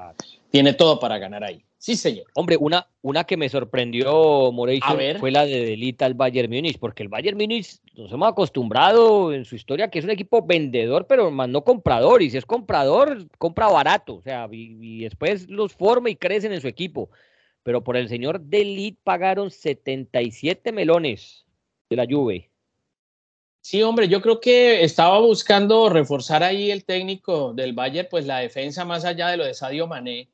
[0.50, 1.62] tiene todo para ganar ahí.
[1.76, 2.24] Sí, señor.
[2.34, 7.02] Hombre, una, una que me sorprendió, Moreira, fue la de Delita al Bayern Múnich, porque
[7.02, 11.30] el Bayern Múnich nos hemos acostumbrado en su historia que es un equipo vendedor, pero
[11.30, 12.22] más no comprador.
[12.22, 14.16] Y si es comprador, compra barato.
[14.16, 17.10] O sea, y, después los forma y crecen en su equipo.
[17.62, 21.44] Pero por el señor Delit pagaron 77 melones
[21.88, 22.50] de la Juve.
[23.60, 28.38] Sí, hombre, yo creo que estaba buscando reforzar ahí el técnico del Bayern, pues la
[28.38, 30.28] defensa más allá de lo de Sadio Mané,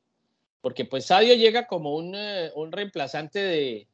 [0.61, 3.87] porque pues Sadio llega como un, eh, un reemplazante de,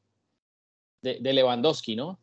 [1.01, 2.19] de, Lewandowski, ¿no?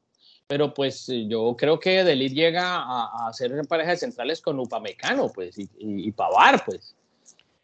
[0.46, 5.31] Pero pues yo creo que Delit llega a, a hacer pareja de centrales con Upamecano,
[5.31, 6.94] pues, y, y, Pavar, pues.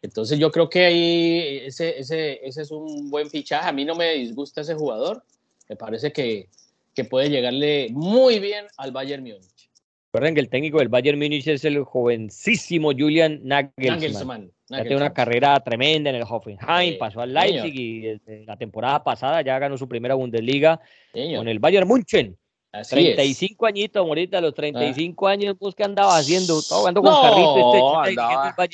[0.01, 3.67] Entonces yo creo que ahí ese, ese, ese es un buen fichaje.
[3.67, 5.23] A mí no me disgusta ese jugador.
[5.67, 6.47] Me parece que,
[6.95, 9.69] que puede llegarle muy bien al Bayern Múnich.
[10.11, 14.49] Recuerden que el técnico del Bayern Múnich es el jovencísimo Julian Nagelsmann.
[14.67, 19.59] Tiene una carrera tremenda en el Hoffenheim, pasó al Leipzig y la temporada pasada ya
[19.59, 20.79] ganó su primera Bundesliga
[21.13, 22.37] con el Bayern München.
[22.83, 25.31] 35 añitos, ahorita a los 35 ah.
[25.31, 26.59] años, pues, ¿qué andaba haciendo?
[26.59, 28.67] Estaba jugando con carrito este andaba,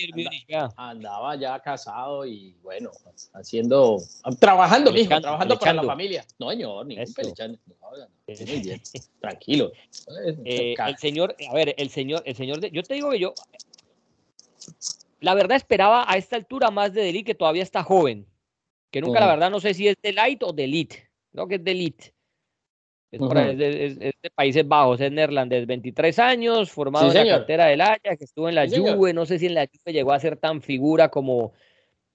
[0.48, 0.70] ya.
[0.76, 2.92] andaba ya casado y bueno,
[3.34, 3.98] haciendo,
[4.40, 6.26] trabajando, mijo, trabajando para la familia.
[6.40, 7.60] No, señor, ningún pelechando.
[8.28, 8.82] muy bien,
[9.20, 9.72] tranquilo.
[10.46, 13.34] Eh, el señor, a ver, el señor, el señor, de, yo te digo que yo,
[15.20, 18.26] la verdad esperaba a esta altura más de Delit, que todavía está joven.
[18.90, 21.10] Que nunca, la verdad, no sé si es de Light o de Elite.
[21.32, 22.14] Creo que es de Elite.
[23.12, 27.82] Es, de Países Bajos, es neerlandés, 23 años, formado en la cantera del
[28.18, 30.62] que estuvo en la Juve, no sé si en la Juve llegó a ser tan
[30.62, 31.52] figura como,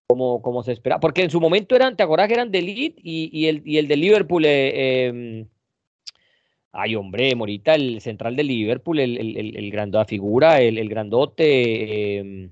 [0.06, 3.00] como, como se esperaba, porque en su momento eran, ¿te acuerdas que eran de Elite
[3.02, 5.48] y, y, el, y el de Liverpool, eh, em,
[6.72, 12.18] ay hombre, Morita, el central de Liverpool, el, el, el, grandote figura, el, el grandote,
[12.18, 12.50] eh,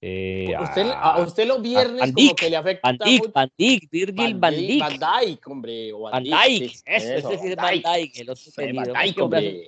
[0.00, 4.38] eh, usted, a, usted los viernes como que le afecta Van Dijk, Van Dijk, Virgil
[4.38, 4.78] Van Dijk.
[4.80, 5.92] Van Dijk, hombre.
[5.94, 8.18] O Van, Dijk, eso, eso, ese sí es Van Dijk.
[8.18, 9.66] El otro Van Dijk, hombre.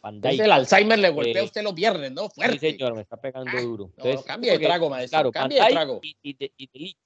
[0.00, 0.40] Van Dijk.
[0.40, 2.28] el Alzheimer le golpea a eh, usted los viernes, ¿no?
[2.30, 2.58] Fuerte.
[2.58, 3.90] Sí, señor, me está pegando ah, duro.
[3.96, 5.16] Entonces, no, cambia de trago, maestro.
[5.16, 6.00] Claro, cambia de trago.
[6.02, 6.96] Y, y, y, y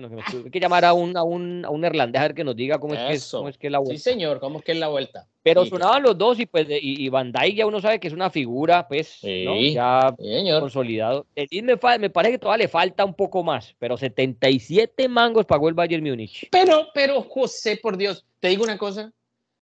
[0.00, 2.44] bueno, que hay que llamar a un, a un, a un neerlandés a ver que
[2.44, 3.96] nos diga cómo es, que, cómo es que es la vuelta.
[3.96, 5.26] Sí, señor, cómo es que es la vuelta.
[5.42, 8.30] Pero sonaban los dos y pues y, Van Dijk ya uno sabe que es una
[8.30, 9.58] figura, pues, ¿no?
[9.60, 10.14] ya
[10.60, 11.26] consolidado.
[11.34, 15.74] Me, me, parece que todavía le falta un poco más, pero 77 mangos pagó el
[15.74, 16.48] Bayern Múnich.
[16.50, 19.12] Pero, pero, José, por Dios, te digo una cosa,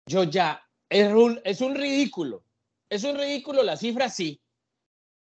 [0.06, 2.44] yo ya, es un, es un ridículo,
[2.90, 4.40] es un ridículo la cifra, sí.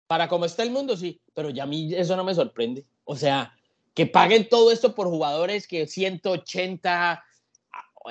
[0.07, 2.85] Para cómo está el mundo, sí, pero ya a mí eso no me sorprende.
[3.03, 3.56] O sea,
[3.97, 7.25] que paguen todo esto por jugadores que 180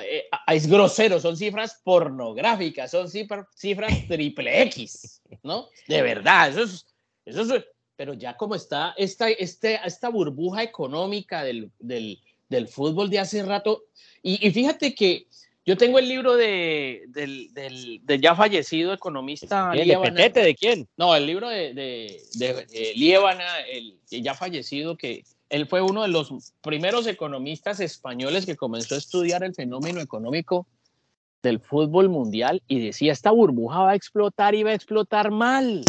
[0.03, 5.69] eh, es grosero, son cifras pornográficas, son cifras, cifras triple X, ¿no?
[5.87, 6.85] De verdad, eso es,
[7.23, 7.63] eso es,
[7.95, 12.19] pero ya como está esta, este, esta burbuja económica del, del,
[12.49, 13.85] del fútbol de hace rato,
[14.21, 15.27] y, y, fíjate que
[15.65, 19.71] yo tengo el libro de, del, del, del ya fallecido economista.
[19.71, 20.85] ¿De, ¿De quién?
[20.97, 26.09] No, el libro de, de, de Liébana, el ya fallecido, que, él fue uno de
[26.09, 30.67] los primeros economistas españoles que comenzó a estudiar el fenómeno económico
[31.41, 35.83] del fútbol mundial y decía, esta burbuja va a explotar y va a explotar mal.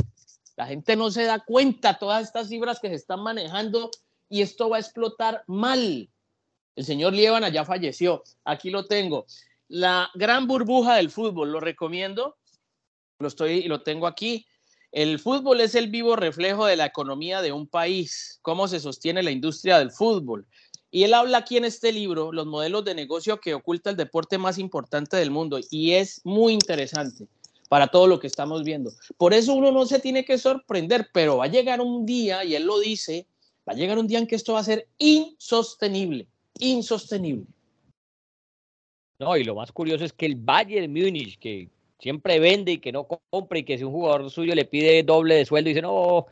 [0.57, 3.91] La gente no se da cuenta todas estas cifras que se están manejando
[4.29, 6.09] y esto va a explotar mal.
[6.77, 8.23] El señor Liébana ya falleció.
[8.45, 9.27] Aquí lo tengo.
[9.69, 12.37] La gran burbuja del fútbol, lo recomiendo.
[13.19, 14.47] Lo estoy y lo tengo aquí.
[14.93, 19.23] El fútbol es el vivo reflejo de la economía de un país, cómo se sostiene
[19.23, 20.47] la industria del fútbol.
[20.91, 24.39] Y él habla aquí en este libro los modelos de negocio que oculta el deporte
[24.39, 27.27] más importante del mundo y es muy interesante
[27.69, 28.93] para todo lo que estamos viendo.
[29.19, 32.55] Por eso uno no se tiene que sorprender, pero va a llegar un día, y
[32.55, 33.27] él lo dice,
[33.69, 36.27] va a llegar un día en que esto va a ser insostenible,
[36.59, 37.45] insostenible.
[39.19, 42.93] No, y lo más curioso es que el Bayern Múnich, que siempre vende y que
[42.93, 45.83] no compre y que si un jugador suyo le pide doble de sueldo y dice,
[45.83, 46.27] no,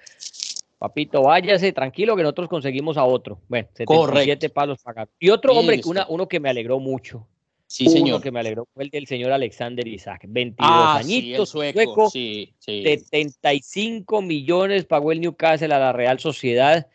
[0.78, 3.40] papito, váyase tranquilo que nosotros conseguimos a otro.
[3.48, 5.10] Bueno, 77 palos pagados.
[5.18, 7.26] Y otro hombre, una, uno que me alegró mucho.
[7.68, 8.22] Sí, uno señor.
[8.22, 10.24] que me alegró fue el del señor Alexander Isaac.
[10.28, 12.82] 22 ah, añitos, sueco, sí, sí.
[12.84, 16.86] 75 millones pagó el Newcastle a la Real Sociedad.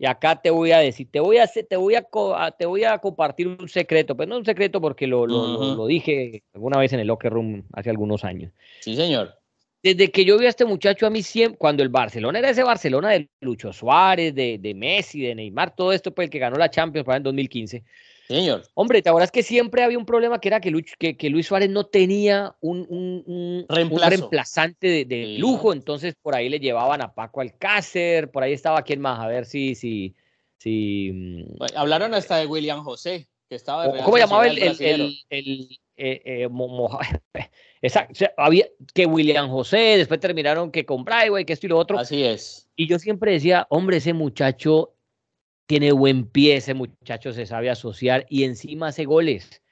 [0.00, 2.06] Y acá te voy a decir, te voy a, te voy a,
[2.52, 6.42] te voy a compartir un secreto, pero no un secreto porque lo, lo, lo, dije
[6.54, 8.50] alguna vez en el locker room hace algunos años.
[8.80, 9.34] Sí, señor.
[9.82, 12.64] Desde que yo vi a este muchacho a mí siempre, cuando el Barcelona era ese
[12.64, 16.56] Barcelona de Lucho Suárez, de, de Messi, de Neymar, todo esto, pues el que ganó
[16.56, 17.84] la Champions para en 2015
[18.30, 18.62] Señor.
[18.74, 21.46] Hombre, ¿te acuerdas que siempre había un problema que era que, Luis, que, que Luis
[21.48, 25.72] Suárez no tenía un, un, un, reemplazante de, lujo?
[25.72, 29.46] Entonces por ahí le llevaban a Paco Alcácer, por ahí estaba quién más, a ver
[29.46, 29.74] si.
[29.74, 30.14] si,
[30.58, 35.78] si mm, Hablaron hasta de William José, que estaba de ¿Cómo llamaba el, el, el,
[35.96, 36.48] eh, eh,
[38.36, 41.98] había que William José, después terminaron que con Brightway, que esto y lo otro.
[41.98, 42.68] Así es.
[42.76, 44.94] Y yo siempre decía, hombre, ese muchacho
[45.70, 49.62] tiene buen pie, ese muchacho se sabe asociar y encima hace goles.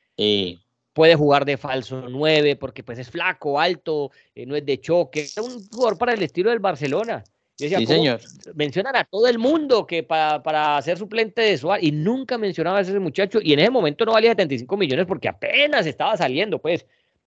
[0.92, 5.22] Puede jugar de falso 9 porque pues es flaco, alto, eh, no es de choque.
[5.22, 7.24] Es un jugador para el estilo del Barcelona.
[7.56, 8.20] sí, señor.
[8.54, 12.78] Mencionan a todo el mundo que para, para ser suplente de Suárez y nunca mencionaba
[12.78, 16.61] a ese muchacho y en ese momento no valía 75 millones porque apenas estaba saliendo,
[16.61, 16.87] pues.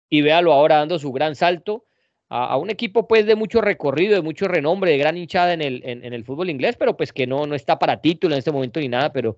[0.08, 1.84] Y véalo ahora dando su gran salto
[2.28, 5.82] a, un equipo pues de mucho recorrido, de mucho renombre, de gran hinchada en el,
[5.84, 8.80] en, el fútbol inglés, pero pues que no, no está para título en este momento
[8.80, 9.36] ni nada, pero,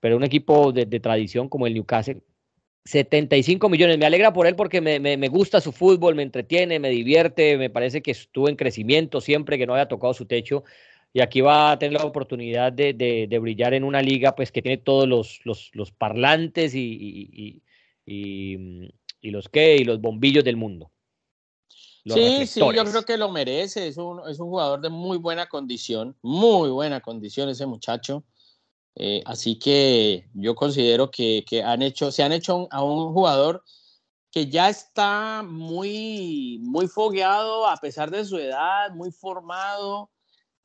[0.00, 2.20] pero un equipo de, tradición como el Newcastle.
[2.84, 6.88] 75 millones, me alegra por él porque me, me, gusta su fútbol, me entretiene, me
[6.88, 10.64] divierte, me parece que estuvo en crecimiento siempre que no haya tocado su techo
[11.12, 14.62] y aquí va a tener la oportunidad de, de, brillar en una liga pues que
[14.62, 17.62] tiene todos los, los, los parlantes y, y,
[18.06, 20.90] y, y, los que y los bombillos del mundo
[22.04, 23.88] sí, sí, yo creo que lo merece.
[23.88, 28.24] Es un, es un jugador de muy buena condición, muy buena condición ese muchacho.
[28.96, 33.62] Eh, así que yo considero que, que, han hecho, se han hecho a un jugador
[34.30, 40.10] que ya está muy, muy fogueado a pesar de su edad, muy formado.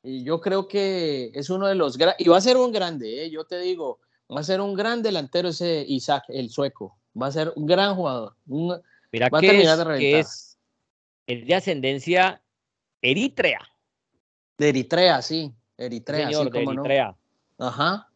[0.04, 3.26] Y yo creo que es uno de los grandes, y va a ser un grande,
[3.26, 3.32] ¿eh?
[3.32, 4.00] yo te digo,
[4.34, 6.98] va a ser un gran delantero ese Isaac, el sueco.
[7.20, 8.36] Va a ser un gran jugador.
[8.46, 10.55] Mira que, es, que
[11.28, 12.42] es, de ascendencia
[13.02, 13.62] eritrea.
[14.58, 15.52] De Eritrea, sí.
[15.78, 17.16] Eritrea, Señor, de Eritrea.
[17.58, 18.08] Ajá.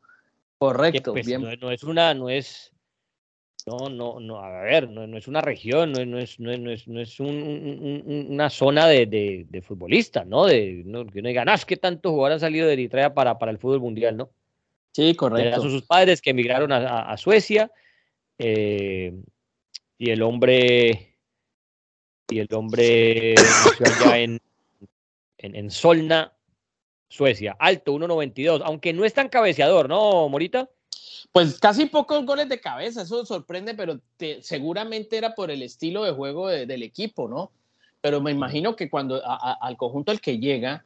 [0.58, 1.14] Correcto.
[1.14, 1.42] Pues, bien.
[1.60, 2.74] No, es una, no es,
[3.66, 7.20] no, no, no, a ver, no, es una región, no, es, no es, no es
[7.20, 10.46] una zona de, de, de, futbolistas, ¿no?
[10.46, 13.52] De, no, que no digan, ah, que tantos jugadores han salido de Eritrea para, para
[13.52, 14.30] el fútbol mundial, ¿no?
[14.92, 15.62] Sí, correcto.
[15.62, 17.72] Son sus padres que emigraron a, a, Suecia
[18.38, 19.14] eh,
[19.98, 21.16] y el hombre
[22.30, 23.36] y el hombre
[23.86, 24.40] allá en,
[25.38, 26.34] en, en Solna,
[27.08, 30.70] Suecia, alto, 1.92, aunque no es tan cabeceador, ¿no, Morita?
[31.32, 34.00] Pues casi pocos goles de cabeza, eso sorprende, pero
[34.42, 37.52] seguramente era por el estilo de juego del equipo, ¿no?
[38.02, 40.86] Pero me imagino que cuando al conjunto al que llega,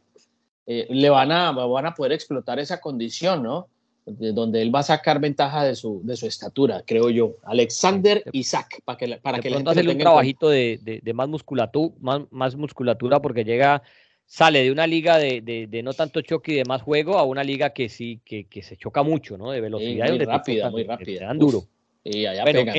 [0.65, 3.67] eh, le van a, van a poder explotar esa condición, ¿no?
[4.05, 7.37] De donde él va a sacar ventaja de su, de su estatura, creo yo.
[7.43, 12.55] Alexander Isaac, para que, para que le un trabajito de, de, más, musculatura, más, más
[12.55, 13.81] musculatura, porque llega
[14.25, 17.71] sale de una liga de, no tanto choque y de más juego a una liga
[17.71, 19.51] que sí, que, se choca mucho, ¿no?
[19.51, 20.09] De velocidad.
[20.09, 21.27] muy rápida, muy rápida.
[21.27, 21.63] dan duro.
[22.03, 22.71] Y allá bueno,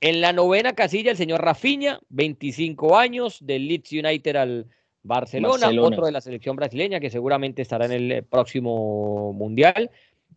[0.00, 4.66] en la novena casilla, el señor Rafinha, 25 años, del Leeds United al
[5.02, 9.90] Barcelona, otro de la selección brasileña que seguramente estará en el próximo Mundial.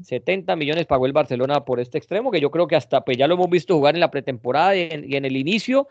[0.03, 3.27] 70 millones pagó el Barcelona por este extremo, que yo creo que hasta pues ya
[3.27, 5.87] lo hemos visto jugar en la pretemporada y en, el inicio.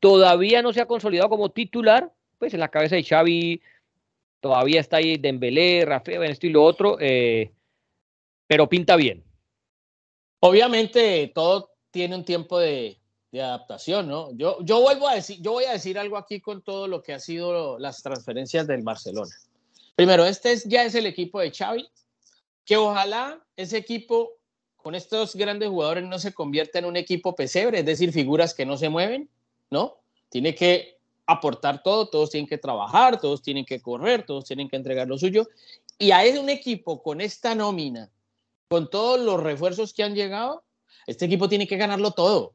[0.00, 3.60] Todavía no se ha consolidado como titular, pues en la cabeza de Xavi
[4.44, 7.50] Todavía está ahí Dembélé, Rafael, esto y lo otro, eh,
[8.46, 9.24] pero pinta bien.
[10.40, 12.98] Obviamente todo tiene un tiempo de,
[13.32, 14.36] adaptación, ¿no?
[14.36, 17.14] Yo, yo vuelvo a decir, yo voy a decir algo aquí con todo lo que
[17.14, 19.34] ha sido las transferencias del Barcelona.
[19.96, 21.88] Primero, este es, ya es el equipo de Xavi,
[22.64, 24.32] que ojalá ese equipo
[24.76, 28.66] con estos grandes jugadores no se convierta en un equipo pesebre, es decir, figuras que
[28.66, 29.30] no se mueven,
[29.70, 29.96] ¿no?
[30.28, 34.76] Tiene que aportar todo, todos tienen que trabajar, todos tienen que correr, todos tienen que
[34.76, 35.48] entregar lo suyo.
[35.98, 38.10] Y a un equipo con esta nómina,
[38.68, 40.64] con todos los refuerzos que han llegado,
[41.06, 42.52] este equipo tiene que ganarlo todo.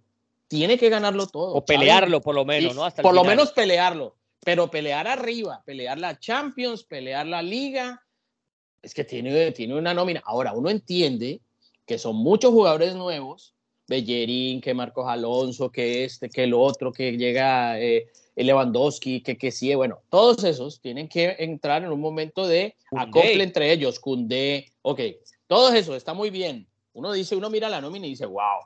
[0.47, 1.53] Tiene que ganarlo todo.
[1.53, 2.87] O pelearlo, por lo menos, ¿no?
[3.01, 4.15] por lo menos pelearlo.
[4.43, 8.03] Pero pelear arriba, pelear la Champions, pelear la Liga.
[8.81, 10.21] Es que tiene, tiene una nómina.
[10.25, 11.41] Ahora, uno entiende
[11.85, 13.53] que son muchos jugadores nuevos.
[13.87, 19.51] Bellerín, que Marcos Alonso, que este, que el otro, que llega eh, Lewandowski, que, que
[19.51, 24.71] sí, bueno, todos esos tienen que entrar en un momento de acople entre ellos, Cundé,
[24.83, 25.01] ok,
[25.47, 26.67] todo eso está muy bien.
[26.93, 28.59] Uno dice, uno mira la nómina y dice, wow,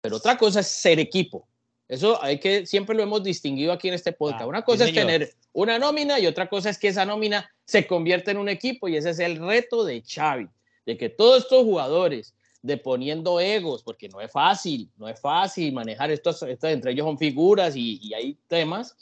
[0.00, 1.48] pero otra cosa es ser equipo.
[1.92, 4.44] Eso hay que, siempre lo hemos distinguido aquí en este podcast.
[4.44, 7.86] Ah, una cosa es tener una nómina y otra cosa es que esa nómina se
[7.86, 10.48] convierta en un equipo y ese es el reto de Xavi,
[10.86, 15.74] de que todos estos jugadores de poniendo egos, porque no es fácil, no es fácil
[15.74, 18.96] manejar estos, entre ellos son figuras y, hay temas,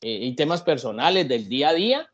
[0.00, 2.10] eh, y temas personales del día a día,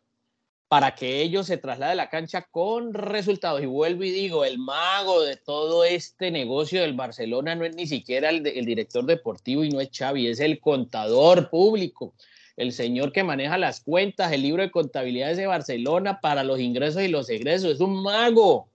[0.71, 3.61] para que ellos se trasladen a la cancha con resultados.
[3.61, 7.89] Y vuelvo y digo, el mago de todo este negocio del Barcelona no es ni
[7.89, 12.15] siquiera el, director deportivo y no es Xavi, es el contador público
[12.57, 17.03] el señor que maneja las cuentas, el libro de contabilidades de Barcelona para los ingresos
[17.03, 18.70] y los egresos, es un mago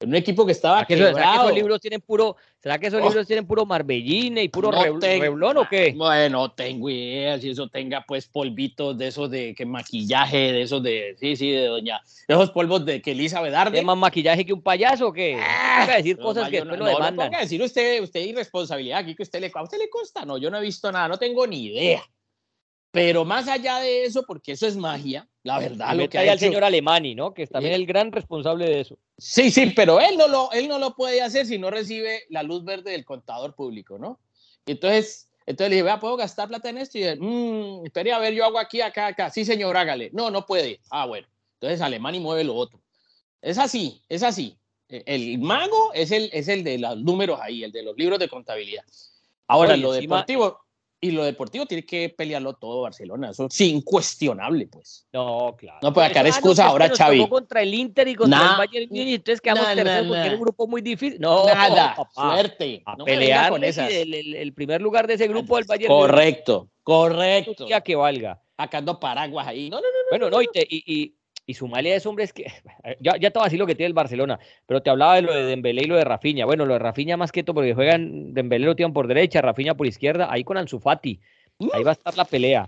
[0.00, 3.08] un equipo que estaba ¿Será que, esos libros tienen puro, ¿será que esos oh.
[3.08, 5.92] libros tienen puro marbelline y puro reblón o qué?
[5.96, 10.82] Bueno, tengo idea si eso tenga pues polvitos de esos de que maquillaje, de esos
[10.82, 13.78] de, sí, sí, de doña, esos polvos de que Elizabeth Arde.
[13.78, 15.36] ¿Es más maquillaje que un payaso o qué?
[15.40, 17.32] Ah, decir cosas que no, lo demandan.
[17.32, 20.50] No, decir usted, usted irresponsabilidad aquí que usted le, a usted le consta, no, yo
[20.50, 22.02] no he visto nada, no tengo ni idea.
[22.90, 25.94] Pero más allá de eso, porque eso es magia, la verdad.
[25.94, 27.34] Lo que hay el señor Alemani, ¿no?
[27.34, 28.98] Que es también el gran responsable de eso.
[29.18, 32.42] Sí, sí, pero él no, lo, él no lo puede hacer si no recibe la
[32.42, 34.18] luz verde del contador público, ¿no?
[34.64, 36.98] Entonces, entonces le dije, vea, ¿puedo gastar plata en esto?
[36.98, 39.30] Y él, mmm, espere a ver, yo hago aquí, acá, acá.
[39.30, 40.10] Sí, señor, hágale.
[40.12, 40.80] No, no puede.
[40.90, 41.26] Ah, bueno.
[41.54, 42.80] Entonces Alemani mueve lo otro.
[43.42, 44.56] Es así, es así.
[44.88, 48.18] E, el mago es el, es el de los números ahí, el de los libros
[48.18, 48.84] de contabilidad.
[49.46, 50.60] Ahora, lo deportivo,
[51.00, 55.06] y lo deportivo tiene que pelearlo todo Barcelona, eso es incuestionable, pues.
[55.12, 55.78] No, claro.
[55.82, 57.28] No puede sacar excusa ahora, Xavi.
[57.28, 60.40] contra el Inter y contra el Bayern Munich, entonces quedamos nah, terceros porque era un
[60.40, 61.20] grupo muy difícil.
[61.20, 62.82] No, nada, suerte.
[62.84, 63.90] A pelear con esas.
[63.90, 67.68] El, el, primer lugar de ese grupo del Bayern Correcto, correcto.
[67.68, 68.42] Ya que valga.
[68.56, 69.70] Sacando paraguas ahí.
[69.70, 69.98] No, no, no.
[70.10, 71.14] Bueno, no, y, y, y
[71.48, 72.44] y su malía de hombres que
[73.00, 75.22] ya, ya te voy a decir lo que tiene el Barcelona, pero te hablaba de
[75.22, 76.44] lo de Dembélé y lo de Rafinha.
[76.44, 79.74] Bueno, lo de Rafinha más que todo porque juegan Dembélé lo tiran por derecha, Rafinha
[79.74, 81.18] por izquierda, ahí con Ansu Fati.
[81.72, 82.66] Ahí va a estar la pelea.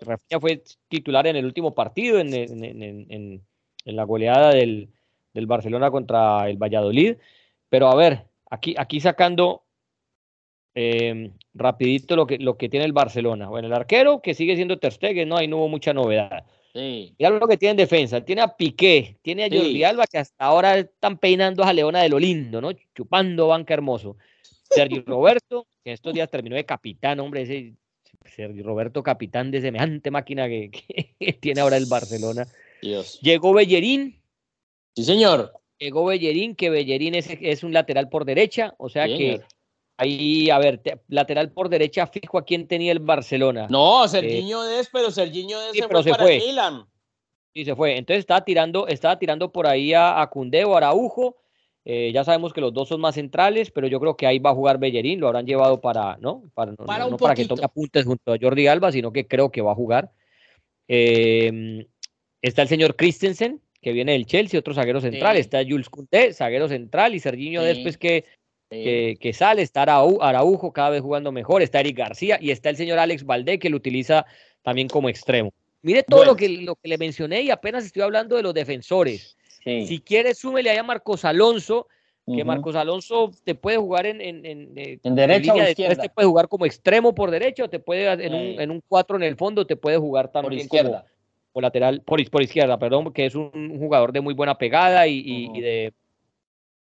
[0.00, 3.42] Rafinha fue titular en el último partido en, en,
[3.84, 4.88] en la goleada del,
[5.34, 7.16] del Barcelona contra el Valladolid.
[7.68, 9.64] Pero a ver, aquí, aquí sacando
[10.74, 13.48] eh, rapidito lo que, lo que tiene el Barcelona.
[13.48, 16.44] Bueno, el arquero que sigue siendo Ter Stegen, no, ahí no hubo mucha novedad.
[16.74, 17.14] Sí.
[17.18, 18.24] Mira lo que tiene en defensa.
[18.24, 19.56] Tiene a Piqué, tiene a Sí.
[19.56, 22.70] Jordi Alba, que hasta ahora están peinando a Leona de lo lindo, ¿no?
[22.94, 24.16] Chupando banca hermoso.
[24.70, 27.74] Sergio Roberto, que estos días terminó de capitán, hombre, ese
[28.24, 30.70] Sergio Roberto, capitán de semejante máquina que,
[31.20, 32.46] que tiene ahora el Barcelona.
[32.80, 33.18] Dios.
[33.20, 34.18] Llegó Bellerín,
[34.96, 35.52] Sí, señor.
[35.78, 39.46] llegó Bellerín, que Bellerín es, es un lateral por derecha, o sea Sí, que señor.
[40.02, 43.66] Ahí, a ver, te- lateral por derecha fijo a quién tenía el Barcelona.
[43.70, 46.38] No, Serginho Des, pero Serginho Des Sí, se pero fue se para fue.
[46.38, 46.84] Milan.
[47.54, 47.96] Y se fue.
[47.96, 51.36] Entonces estaba tirando, estaba tirando por ahí a, a Cundé o Araujo.
[51.84, 54.50] Eh, ya sabemos que los dos son más centrales, pero yo creo que ahí va
[54.50, 55.18] a jugar Bellerín.
[55.20, 56.44] Lo habrán llevado para, ¿no?
[56.54, 59.12] Para, no, Para no- un no para que tome apuntes junto a Jordi Alba, sino
[59.12, 60.12] que creo que va a jugar.
[60.88, 61.86] Eh,
[62.40, 65.34] está el señor Christensen, que viene del Chelsea, otro zaguero central.
[65.34, 65.40] Sí.
[65.40, 67.66] Está Jules Koundé, zaguero central, y Serginho Sí.
[67.66, 68.30] después que, Sí.
[68.72, 69.62] Que, que sale.
[69.62, 71.62] Está Arau- Araujo cada vez jugando mejor.
[71.62, 74.24] Está Eric García y está el señor Alex Valdé, que lo utiliza
[74.62, 75.52] también como extremo.
[75.82, 76.32] Mire todo Bueno.
[76.32, 79.36] lo, que, lo que le mencioné y apenas estoy hablando de los defensores.
[79.64, 79.86] Sí.
[79.86, 81.88] Si quieres, súmele ahí a Marcos Alonso,
[82.24, 82.44] que.
[82.44, 86.00] Marcos Alonso te puede jugar en, en, en, eh, ¿En derecha o izquierda?
[86.02, 89.16] te puede jugar como extremo por derecha o te puede en un, en un 4
[89.16, 91.00] en el fondo, te puede jugar Por también izquierda.
[91.02, 91.12] como,
[91.52, 95.06] como lateral, por, iz- por izquierda, perdón, que es un jugador de muy buena pegada
[95.08, 95.92] y, y de...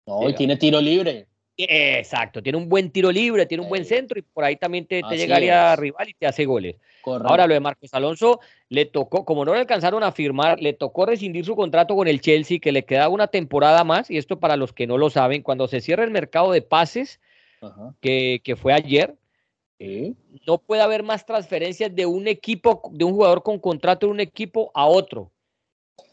[0.06, 1.28] No, y tiene tiro libre.
[1.70, 5.02] Exacto, tiene un buen tiro libre, tiene un buen centro y por ahí también te,
[5.04, 5.80] te llegaría es.
[5.80, 6.76] rival y te hace goles.
[7.02, 7.30] Correcto.
[7.30, 8.40] Ahora lo de Marcos Alonso
[8.70, 12.22] le tocó, como no le alcanzaron a firmar, le tocó rescindir su contrato con el
[12.22, 15.42] Chelsea, que le quedaba una temporada más, y esto para los que no lo saben,
[15.42, 17.20] cuando se cierra el mercado de pases,
[17.62, 17.96] Ajá.
[18.02, 19.16] que, que fue ayer,
[20.46, 24.20] no puede haber más transferencias de un equipo, de un jugador con contrato de un
[24.20, 25.32] equipo a otro.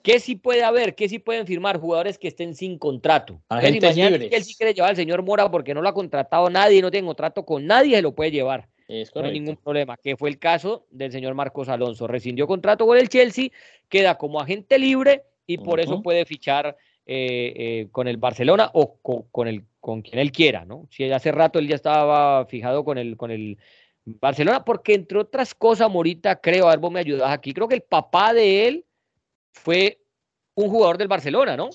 [0.03, 0.95] ¿Qué sí puede haber?
[0.95, 1.79] ¿Qué sí pueden firmar?
[1.79, 3.43] Jugadores que estén sin contrato.
[3.49, 4.31] Agentes libres.
[4.31, 6.91] que él sí quiere llevar al señor Mora porque no lo ha contratado nadie, no
[6.91, 8.69] tiene contrato con nadie, se lo puede llevar.
[8.87, 12.07] Es No hay ningún problema, que fue el caso del señor Marcos Alonso.
[12.07, 13.49] Rescindió contrato con el Chelsea,
[13.89, 18.97] queda como agente libre y por eso puede fichar eh, eh, con el Barcelona o
[19.03, 20.87] co- con, el, con quien él quiera, ¿no?
[20.91, 23.59] Si hace rato él ya estaba fijado con el, con el
[24.05, 27.75] Barcelona, porque entre otras cosas, Morita, creo, a ver, vos me ayudas aquí, creo que
[27.77, 28.85] el papá de él
[29.53, 30.01] fue
[30.55, 31.71] un jugador del Barcelona, ¿no?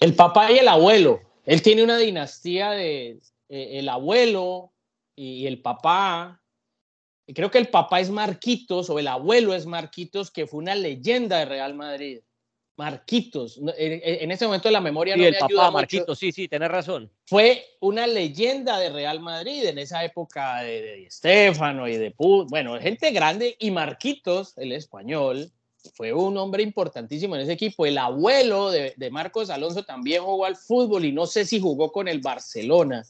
[0.00, 1.20] El papá y el abuelo.
[1.44, 4.72] Él tiene una dinastía de eh, el abuelo
[5.16, 6.40] y el papá.
[7.26, 10.74] Y creo que el papá es Marquitos o el abuelo es Marquitos, que fue una
[10.74, 12.20] leyenda de Real Madrid.
[12.76, 13.60] Marquitos.
[13.76, 15.72] En, ese momento la memoria Sí, no el me papá, ayuda mucho.
[15.72, 17.12] Marquito, sí, sí, tenés razón.
[17.26, 22.14] Fue una leyenda de Real Madrid en esa época de, de Di Stéfano y de
[22.14, 25.52] Pu- bueno, gente grande y Marquitos, el español,
[25.94, 27.84] fue un hombre importantísimo en ese equipo.
[27.86, 31.90] El abuelo de, de Marcos Alonso también jugó al fútbol y no sé si jugó
[31.92, 33.02] con el Barcelona.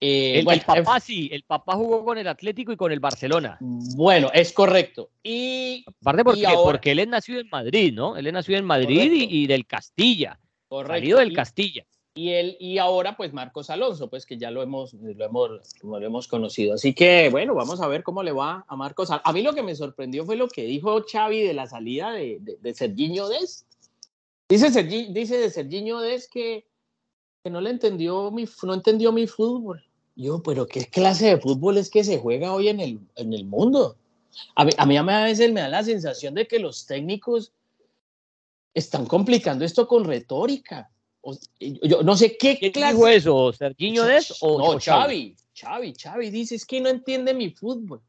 [0.00, 3.00] Eh, El, el bueno, papá sí, el papá jugó con el Atlético y con el
[3.00, 3.56] Barcelona.
[3.60, 5.10] bueno, es correcto.
[5.22, 8.16] Y Aparte porque, ahora- porque él es nacido en Madrid, ¿no?
[8.16, 10.38] Él es nacido en Madrid y, del Castilla,
[10.68, 10.92] correcto.
[10.94, 11.86] salido del Castilla.
[12.14, 15.50] Y él y ahora pues Marcos Alonso pues que ya lo hemos lo hemos
[15.82, 16.74] lo hemos conocido.
[16.74, 19.64] Así que bueno vamos a ver cómo le va a Marcos a mí lo que
[19.64, 23.66] me sorprendió fue lo que dijo Xavi de la salida de, de, de Serginho Des
[24.48, 26.64] dice dice de Serginho Des que,
[27.42, 29.84] que no le entendió mi no entendió mi fútbol.
[30.14, 33.44] Yo pero qué clase de fútbol es que se juega hoy en el en el
[33.44, 33.96] mundo
[34.54, 37.52] a mí, a mí a veces me da la sensación de que los técnicos
[38.72, 40.90] están complicando esto con retórica
[41.24, 41.38] o-
[41.82, 43.52] yo no sé qué ¿Quién clase dijo eso?
[43.52, 44.80] ¿Serginho Des o, no, o Xavi?
[44.80, 48.00] Xavi, Xavi, Xavi dice es que no entiende mi fútbol.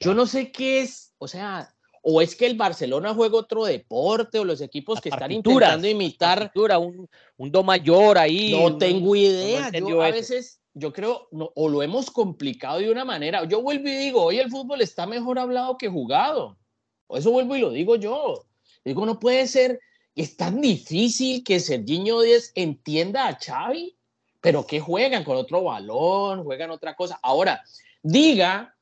[0.00, 1.72] Yo no sé qué es, o sea,
[2.02, 6.50] o es que el Barcelona juega otro deporte o los equipos que están intentando imitar,
[6.80, 8.50] un, un do mayor ahí.
[8.50, 9.70] no un- tengo idea.
[9.70, 10.16] yo a eso.
[10.16, 13.44] veces, yo creo, no, o lo hemos complicado de una manera.
[13.44, 16.58] Yo vuelvo y digo, hoy el fútbol está mejor hablado que jugado.
[17.06, 18.46] O eso vuelvo y lo digo yo.
[18.84, 19.78] Digo, no puede ser,
[20.14, 23.96] es tan difícil que Serginho Díaz entienda a Xavi,
[24.40, 27.18] pero que juegan con otro balón, juegan otra cosa.
[27.22, 27.62] Ahora,
[28.02, 28.74] diga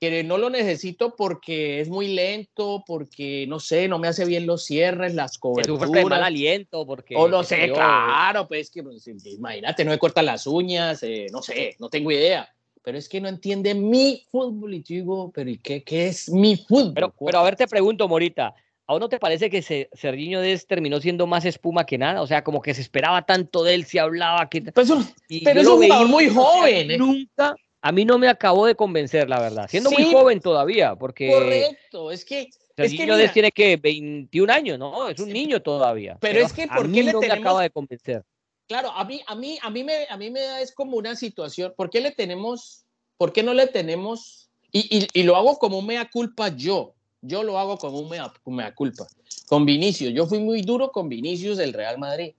[0.00, 4.46] que no lo necesito porque es muy lento, porque no sé, no me hace bien
[4.46, 6.22] los cierres, las que sufre de mal coberturas.
[6.22, 11.02] aliento porque O no sé claro, pues que pues, imagínate, no me cortan las uñas,
[11.02, 12.48] eh, no sé, no tengo idea.
[12.82, 16.56] Pero es que no entiende mi fútbol y digo, pero ¿y qué, qué es mi
[16.56, 16.92] fútbol?
[16.94, 18.54] Pero, pero a ver, te pregunto, Morita,
[18.88, 22.22] ¿a uno te parece que se, Serginho Des terminó siendo más espuma que nada?
[22.22, 24.62] O sea, como que se esperaba tanto de él, se hablaba que...
[24.62, 26.98] Pero es un jugador muy joven, ¿eh?
[26.98, 29.68] Nunca, a mí no me acabó de convencer, la verdad.
[29.68, 31.28] Siendo muy joven todavía, porque...
[31.28, 35.08] correcto, es que Serginho tiene que 21 años, ¿no?
[35.10, 36.16] Es un niño todavía.
[36.20, 37.40] Pero, es que ¿por qué le no tenemos...
[37.40, 38.24] acaba de convencer.
[38.68, 41.14] Claro, a mí, a mí, a mí me, a mí me da es como una
[41.14, 41.74] situación.
[41.76, 42.84] ¿Por qué le tenemos,
[43.16, 44.48] por qué no le tenemos?
[44.72, 46.94] Y, y, y lo hago como mea culpa yo.
[47.28, 49.06] Yo lo hago como un mea, mea culpa.
[49.46, 52.32] Con Vinicius, yo fui muy duro con Vinicius del Real Madrid.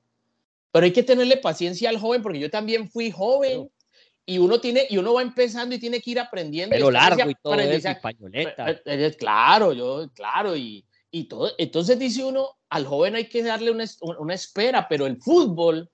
[0.72, 3.70] Pero hay que tenerle paciencia al joven porque yo también fui joven
[4.26, 6.74] y uno tiene y uno va empezando y tiene que ir aprendiendo.
[6.76, 8.70] Pero largo y todo eso, españoleta.
[8.72, 11.52] Eh, eh, claro, yo, claro, y, y todo.
[11.58, 13.86] Entonces dice uno, al joven hay que darle una,
[14.20, 15.90] una espera, pero el fútbol,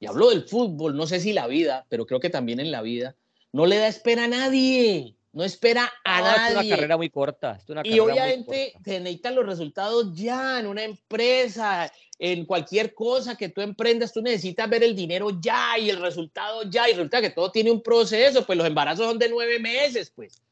[0.00, 2.82] y hablo del fútbol, no sé si la vida, pero creo que también en la
[2.82, 3.16] vida,
[3.52, 5.16] no le da espera a nadie.
[5.38, 6.48] No espera a nadie.
[6.48, 7.60] Es una carrera muy corta.
[7.84, 13.60] y obviamente te necesitan los resultados ya en una empresa, en cualquier cosa que tú
[13.60, 16.90] emprendas, tú necesitas ver el dinero ya y el resultado ya.
[16.90, 20.42] Y resulta que todo tiene un proceso, pues los embarazos son de nueve meses, pues.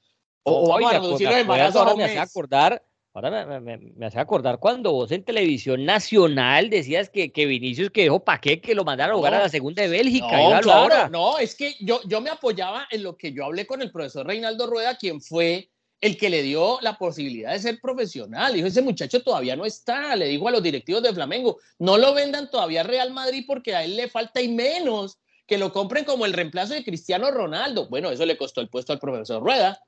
[0.45, 2.17] O, vamos a reducir los embarazos a un mes.
[2.17, 2.81] acordar
[3.17, 8.23] Ahora me, hace acordar cuando vos en televisión nacional decías que, que Vinicius que dejó
[8.43, 10.37] qué que lo mandaron a jugar a la segunda de Bélgica.
[10.37, 13.81] No, claro, no, es que yo, yo me apoyaba en lo que yo hablé con
[13.81, 15.71] el profesor Reinaldo Rueda, quien fue
[16.03, 18.53] el que le dio la posibilidad de ser profesional.
[18.53, 20.15] Dijo, ese muchacho todavía no está.
[20.15, 23.83] Le dijo a los directivos de Flamengo, no lo vendan todavía Real Madrid porque a
[23.83, 27.89] él le falta y menos que lo compren como el reemplazo de Cristiano Ronaldo.
[27.89, 29.81] Bueno, eso le costó el puesto al profesor Rueda.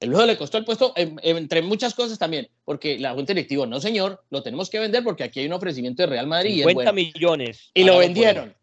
[0.00, 3.80] El luego le costó el puesto, entre muchas cosas también, porque la Junta Directiva, no
[3.80, 6.64] señor, lo tenemos que vender porque aquí hay un ofrecimiento de Real Madrid.
[6.64, 7.70] 50 millones.
[7.74, 8.54] Y lo vendieron.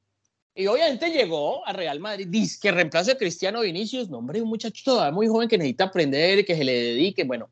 [0.55, 4.49] Y obviamente llegó a Real Madrid, dice que reemplazo a Cristiano Vinicius, no hombre, un
[4.49, 7.51] muchacho todavía muy joven que necesita aprender, que se le dedique, bueno,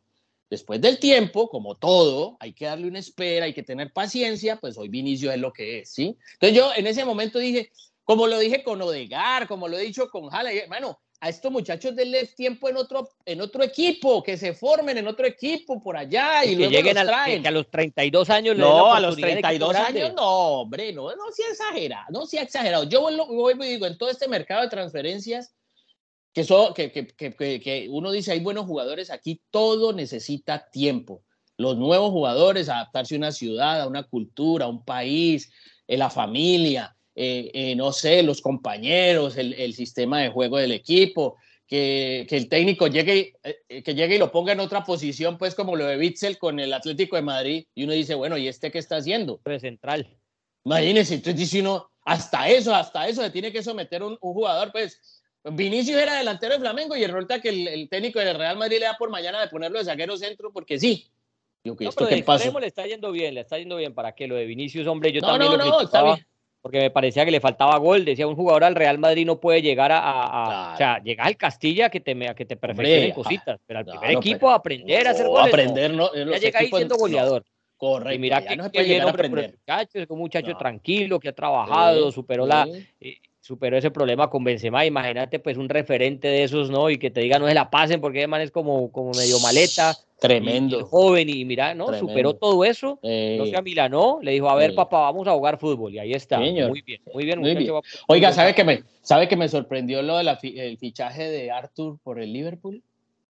[0.50, 4.76] después del tiempo, como todo, hay que darle una espera, hay que tener paciencia, pues
[4.80, 6.18] hoy Vinicius es lo que es, ¿sí?
[6.34, 7.70] Entonces yo en ese momento dije,
[8.04, 11.96] como lo dije con Odegar, como lo he dicho con Jala, bueno, a estos muchachos
[11.96, 16.46] denles tiempo en otro, en otro equipo, que se formen en otro equipo por allá
[16.46, 17.42] y, luego lleguen los traen.
[17.42, 21.50] que a los 32 años No, a los 32 años no, hombre, no, no sea
[21.50, 22.84] exagerado, no sea exagerado.
[22.84, 25.56] Yo voy y digo, en todo este mercado de transferencias,
[26.32, 31.24] que, so, que, que, que, que uno dice, hay buenos jugadores, aquí todo necesita tiempo.
[31.58, 35.52] Los nuevos jugadores, adaptarse a una ciudad, a una cultura, a un país,
[35.90, 40.74] a la familia, eh, eh, no sé, los compañeros, el, el, sistema de juego del
[40.74, 45.38] equipo, que, que el técnico llegue, eh, que llegue y lo ponga en otra posición,
[45.38, 48.50] pues como lo de Witzel con el Atlético de Madrid, y uno dice, bueno, ¿y
[48.50, 49.40] este qué está haciendo?
[49.62, 50.10] Central.
[50.66, 54.74] Imagínense, entonces dice uno, hasta eso, hasta eso se tiene que someter un, un jugador,
[54.74, 58.80] pues Vinicius era delantero de Flamengo y resulta que el, el, técnico del Real Madrid
[58.80, 61.10] le da por mañana de ponerlo de zaguero centro porque sí.
[61.64, 63.94] Yo, que no, esto pero le está yendo bien, le está yendo bien.
[63.94, 64.28] ¿Para qué?
[64.28, 66.26] Lo de Vinicius, hombre, yo no, también no, lo no, está bien
[66.66, 68.06] porque me parecía que le faltaba gol.
[68.06, 70.72] Decía, un jugador al Real Madrid no puede llegar a...
[70.74, 74.50] O sea, llegar al Castilla que te, que te perfeccione cositas, pero al primer equipo
[74.50, 75.54] a aprender a hacer goles.
[75.54, 76.12] aprender, no.
[76.12, 77.46] ya llega ahí siendo goleador.
[77.78, 78.16] correcto.
[78.16, 78.72] Y mira que, no a.
[79.30, 82.68] Muchacho, es un muchacho tranquilo, que ha trabajado, superó la...
[83.00, 86.90] Eh, superó ese problema con Benzema, imagínate pues un referente de esos, ¿no?
[86.90, 89.96] Y que te diga no se la pasen porque además es como, como medio maleta.
[90.28, 90.86] Tremendo.
[90.86, 91.94] joven y mira, ¿no?
[91.98, 93.00] Superó todo eso.
[93.02, 95.94] no se amilanó, le dijo, a ver, papá, vamos a jugar fútbol.
[95.94, 96.40] Y ahí está.
[96.40, 96.52] Muy
[96.82, 97.40] bien, muy bien.
[97.40, 97.74] Muy bien.
[98.08, 102.34] Oiga, ¿sabe que, me, ¿sabe que me sorprendió lo del fichaje de Arthur por el
[102.34, 102.82] Liverpool?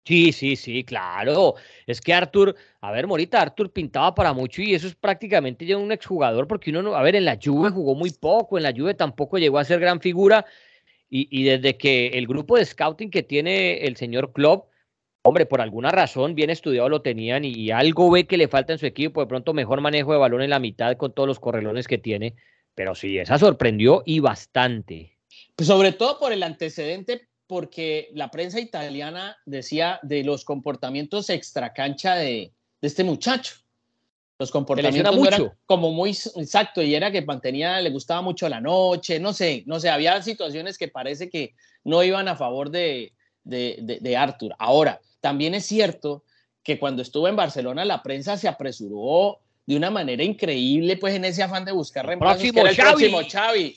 [0.04, 1.54] Sí, sí, sí, claro.
[1.86, 5.76] Es que Arthur, a ver, Morita, Arthur pintaba para mucho y eso es prácticamente ya
[5.76, 8.72] un exjugador porque uno no, a ver, en la Juve jugó muy poco, en la
[8.72, 10.44] Juve tampoco llegó a ser gran figura
[11.08, 14.71] y, y desde que el grupo de scouting que tiene el señor Klopp,
[15.22, 18.78] hombre, por alguna razón bien estudiado lo tenían y, algo ve que le falta en
[18.78, 21.86] su equipo, de pronto mejor manejo de balón en la mitad con todos los correlones
[21.86, 22.34] que tiene,
[22.74, 25.16] pero sí, esa sorprendió y bastante.
[25.56, 32.14] Pues sobre todo por el antecedente porque la prensa italiana decía de los comportamientos extracancha
[32.14, 33.56] de, de este muchacho.
[34.38, 38.60] Los comportamientos no eran como muy exacto y era que mantenía, le gustaba mucho la
[38.60, 41.54] noche, no sé, no sé, había situaciones que parece que
[41.84, 43.12] no iban a favor de,
[43.44, 44.54] de, de, Arthur.
[44.58, 46.24] Ahora, también es cierto
[46.62, 51.24] que cuando estuvo en Barcelona la prensa se apresuró de una manera increíble, pues en
[51.24, 52.42] ese afán de buscar reemplazos.
[52.42, 53.76] Próximo, el próximo Xavi.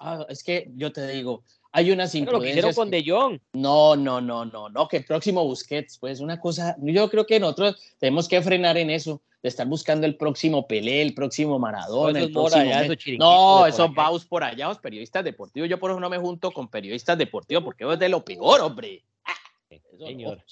[0.00, 2.64] Ah, es que yo te digo, hay unas imprudencias.
[2.64, 3.38] Lo con De Jong.
[3.52, 7.38] No, no, no, no, no, que el próximo Busquets, pues una cosa, yo creo que
[7.38, 12.18] nosotros tenemos que frenar en eso, de estar buscando el próximo Pelé, el próximo Maradona,
[12.18, 13.18] el próximo...
[13.18, 16.68] no, esos baus por allá, los periodistas deportivos, yo por eso no me junto con
[16.68, 19.04] periodistas deportivos, porque es de lo peor, hombre.
[19.24, 19.34] Ah,
[19.98, 20.42] señor.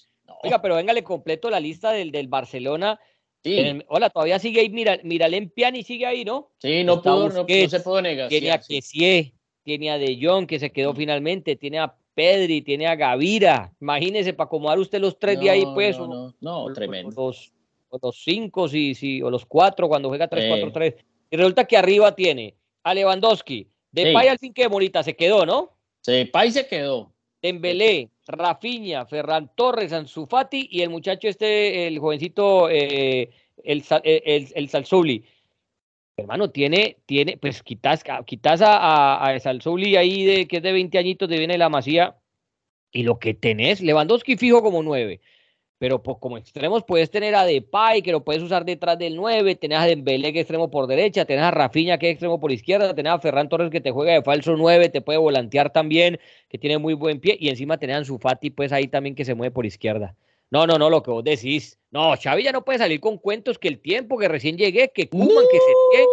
[0.43, 2.99] Oiga, pero véngale completo la lista del, del Barcelona.
[3.43, 3.81] Sí.
[3.89, 6.51] hola, todavía sigue ahí, mira, mira, Piani sigue ahí, ¿no?
[6.59, 8.29] Sí, no, pudo, no, se pudo negar.
[8.29, 9.33] Tiene a sí
[9.63, 13.73] tiene a De Jong que se quedó finalmente, tiene a Pedri, tiene a Gavira.
[13.81, 15.99] Imagínese para acomodar usted los tres de ahí, pues.
[15.99, 17.11] No, no, tremendo.
[17.15, 17.53] Los,
[18.01, 20.97] los cinco, sí, sí, o los cuatro cuando juega 3-4-3.
[21.31, 23.69] Y resulta que arriba tiene a Lewandowski.
[23.91, 25.77] De Pay al fin que Morita se quedó, ¿no?
[26.07, 27.13] De Pay se quedó.
[27.43, 33.31] Dembélé, Rafinha, Ferran Torres, Anzufati y el muchacho este, el jovencito, eh,
[33.65, 35.25] el, el, el, Salzuli.
[36.17, 40.73] Hermano, tiene, tiene, pues quitas, quitas a, a, a Salzuli ahí de que es de
[40.73, 42.17] 20 añitos, de viene la masía,
[42.91, 45.21] y lo que tenés, Lewandowski fijo como 9
[45.79, 49.57] pero pues, como extremos puedes tener a Depay, que lo puedes usar detrás del 9,
[49.57, 52.53] tenés a Dembélé que es extremo por derecha, tenés a Rafinha que es extremo por
[52.53, 56.19] izquierda, tenés a Ferran Torres que te juega de falso 9, te puede volantear también,
[56.49, 59.35] que tiene muy buen pie, y encima tenés a Anzufati pues ahí también que se
[59.35, 60.15] mueve por izquierda.
[60.51, 61.79] No, no, no, lo que vos decís.
[61.91, 65.09] No, Xavi ya no puede salir con cuentos que el tiempo, que recién llegué, que
[65.09, 65.73] Kuman, que se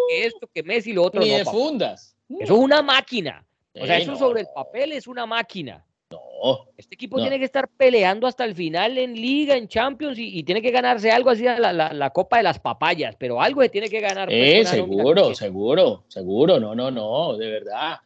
[0.10, 1.22] que esto, que Messi, lo otro.
[1.22, 2.16] Ni no, de fundas.
[2.30, 3.46] Eso es una máquina.
[3.76, 5.86] O sea, eso sobre el papel es una máquina.
[6.14, 6.68] No.
[6.78, 10.62] Este equipo tiene que estar peleando hasta el final en Liga, en Champions y, tiene
[10.62, 14.00] que ganarse algo así, la, la, Copa de las Papayas, pero algo se tiene que
[14.00, 14.28] ganar.
[14.28, 16.60] Pues, eh, seguro, seguro, seguro.
[16.60, 17.98] No, no, no, de verdad.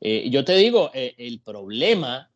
[0.00, 2.30] Eh, yo te digo, eh, el problema,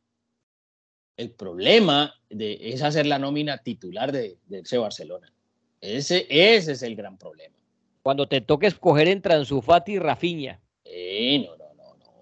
[1.17, 5.33] el problema de, es hacer la nómina titular de, ese Barcelona.
[5.81, 7.55] Ese, ese es el gran problema.
[8.03, 10.61] Cuando te toque escoger entre Anzufati y Rafinha.
[10.85, 11.60] Eh, no,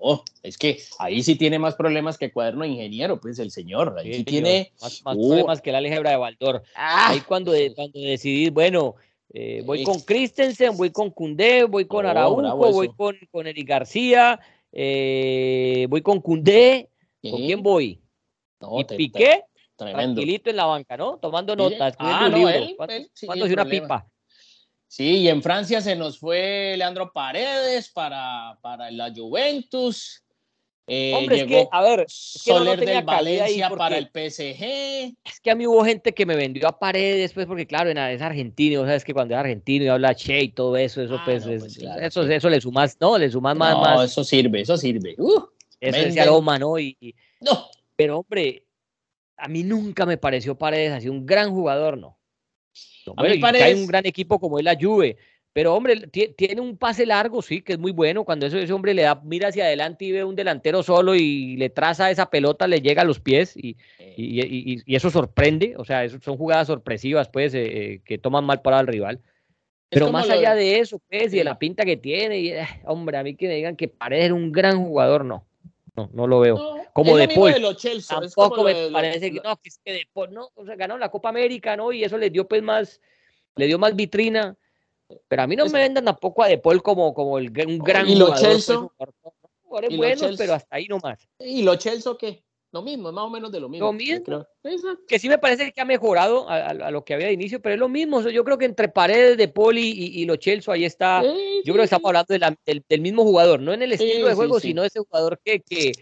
[0.00, 0.12] no.
[0.12, 3.96] Oh, es que ahí sí tiene más problemas que cuaderno ingeniero, pues el señor.
[3.98, 5.28] Ahí sí, tiene más, uh.
[5.28, 6.62] problemas que la álgebra de Baldor.
[6.74, 7.10] Ah.
[7.10, 8.94] Ahí cuando, cuando decidís, bueno,
[9.32, 13.68] eh, voy con Christensen, voy con Cundé, voy con oh, Araujo, voy con, con Eric
[13.68, 14.40] García,
[14.72, 16.90] eh, voy con Cundé.
[17.20, 18.00] ¿Con quién voy?
[18.60, 19.44] y Piqué,
[19.76, 21.18] tranquilito en la banca, ¿no?
[21.18, 21.94] Tomando notas.
[21.98, 22.76] Ah, no, él,
[23.52, 24.06] una pipa.
[24.88, 30.24] Sí, y en Francia se nos fue Leandro Paredes para, para la Juventus.
[30.90, 35.14] Eh, Hombre, es que, a ver, Soler del Valencia para el PSG.
[35.22, 38.22] Es que a mí hubo gente que me vendió a Paredes, pues, porque claro, es
[38.22, 41.44] argentino, sabes que cuando es argentino y habla che y todo eso, eso, ah, pues,
[41.44, 45.14] pues eso, eso le sumas, no, le sumas más, no, eso sirve, eso sirve.
[45.18, 45.42] Uh,
[45.78, 46.78] eso es aroma, ¿no?
[46.78, 47.66] Y, no.
[47.94, 48.64] Pero, hombre,
[49.36, 52.17] a mí nunca me pareció Paredes así un gran jugador, ¿no?
[53.16, 55.16] Hay un gran equipo como es la Juve,
[55.52, 56.06] pero hombre,
[56.36, 58.24] tiene un pase largo, sí, que es muy bueno.
[58.24, 61.68] Cuando ese hombre le da, mira hacia adelante y ve un delantero solo y le
[61.68, 65.74] traza esa pelota, le llega a los pies y, y, eso sorprende.
[65.76, 69.20] O sea, son jugadas sorpresivas, pues, eh, eh, que toman mal para el rival.
[69.90, 73.16] Pero más allá de eso, pues, y de la pinta que tiene, y, eh, hombre,
[73.16, 75.44] a mí que me digan que parece un gran jugador, no.
[75.98, 76.76] No, no lo veo.
[76.92, 77.54] como de Paul.
[78.06, 81.10] Tampoco me parece que no, que es que de Paul, no, o sea, ganó la
[81.10, 81.90] Copa América, ¿no?
[81.92, 83.00] Y eso le dio pues más,
[83.56, 84.56] le dio más vitrina.
[85.26, 88.08] Pero a mí no me vendan tampoco a De Paul como, como el, un gran
[88.08, 88.76] ¿Y lo Chelsea?
[89.62, 91.18] Jugadores buenos, pero hasta ahí nomás.
[91.40, 92.44] ¿Y lo Chelsea qué?
[92.70, 93.86] Lo mismo, más o menos de lo mismo.
[93.86, 94.46] Lo mismo.
[95.06, 97.80] Que sí me parece que ha mejorado a, lo que había de inicio, pero es
[97.80, 98.20] lo mismo.
[98.28, 101.22] Yo creo que entre Paredes de Poli y, y, lo Chelsea ahí está.
[101.22, 104.84] yo creo que estamos hablando del, mismo jugador, no en el estilo de juego, sino
[104.84, 105.92] ese jugador que, que,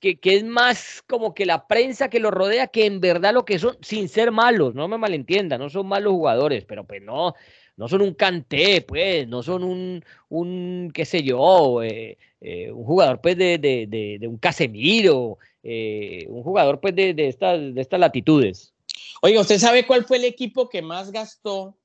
[0.00, 3.60] que, es más como que la prensa que lo rodea, que en verdad lo que
[3.60, 7.34] son, sin ser malos, no me malentiendan, no son malos jugadores, pero pues no,
[7.76, 12.84] no son un canté, pues, no son un, un qué sé yo, eh, eh, un
[12.84, 17.80] jugador pues de, de, de un Casemiro, eh, un jugador pues de, de, estas, de
[17.80, 18.74] estas latitudes.
[19.22, 21.78] Oiga, ¿usted sabe cuál fue el equipo que más gastó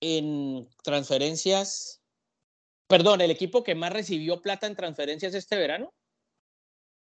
[0.00, 2.00] en transferencias?
[2.86, 5.92] Perdón, el equipo que más recibió plata en transferencias este verano.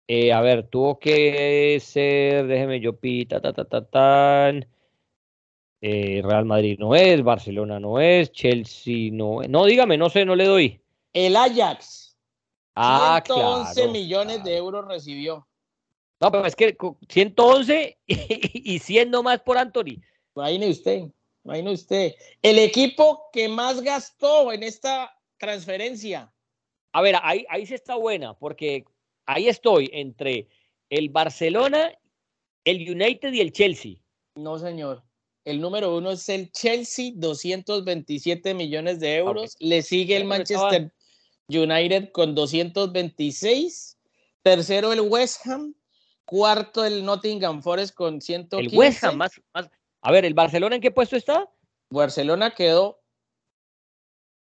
[0.07, 4.65] Eh, a ver, tuvo que ser, déjeme yo pita, ta, ta, ta, tan.
[5.81, 9.49] Real Madrid no es, Barcelona no es, Chelsea no es.
[9.49, 10.81] No, dígame, no sé, no le doy.
[11.13, 12.15] El Ajax.
[12.75, 15.47] Ah, 111 millones de euros recibió.
[16.19, 16.75] No, pero es que
[17.07, 20.01] 111 y 100 nomás por Anthony.
[20.35, 21.03] Imagine usted,
[21.43, 22.15] imagine usted.
[22.41, 26.31] El equipo que más gastó en esta transferencia.
[26.91, 28.85] A ver, ahí, ahí sí está buena, porque
[29.25, 30.47] ahí estoy entre
[30.89, 31.93] el Barcelona,
[32.65, 33.95] el United y el Chelsea.
[34.35, 35.03] No, señor.
[35.45, 39.55] El número uno es el Chelsea, 227 millones de euros.
[39.59, 40.91] Le sigue el Manchester
[41.49, 43.97] United con 226.
[44.41, 45.75] Tercero el West Ham.
[46.25, 48.73] Cuarto el Nottingham Forest con 115.
[48.73, 49.41] El West Ham, más,
[50.01, 51.49] A ver, ¿el Barcelona en qué puesto está?
[51.89, 53.01] Barcelona quedó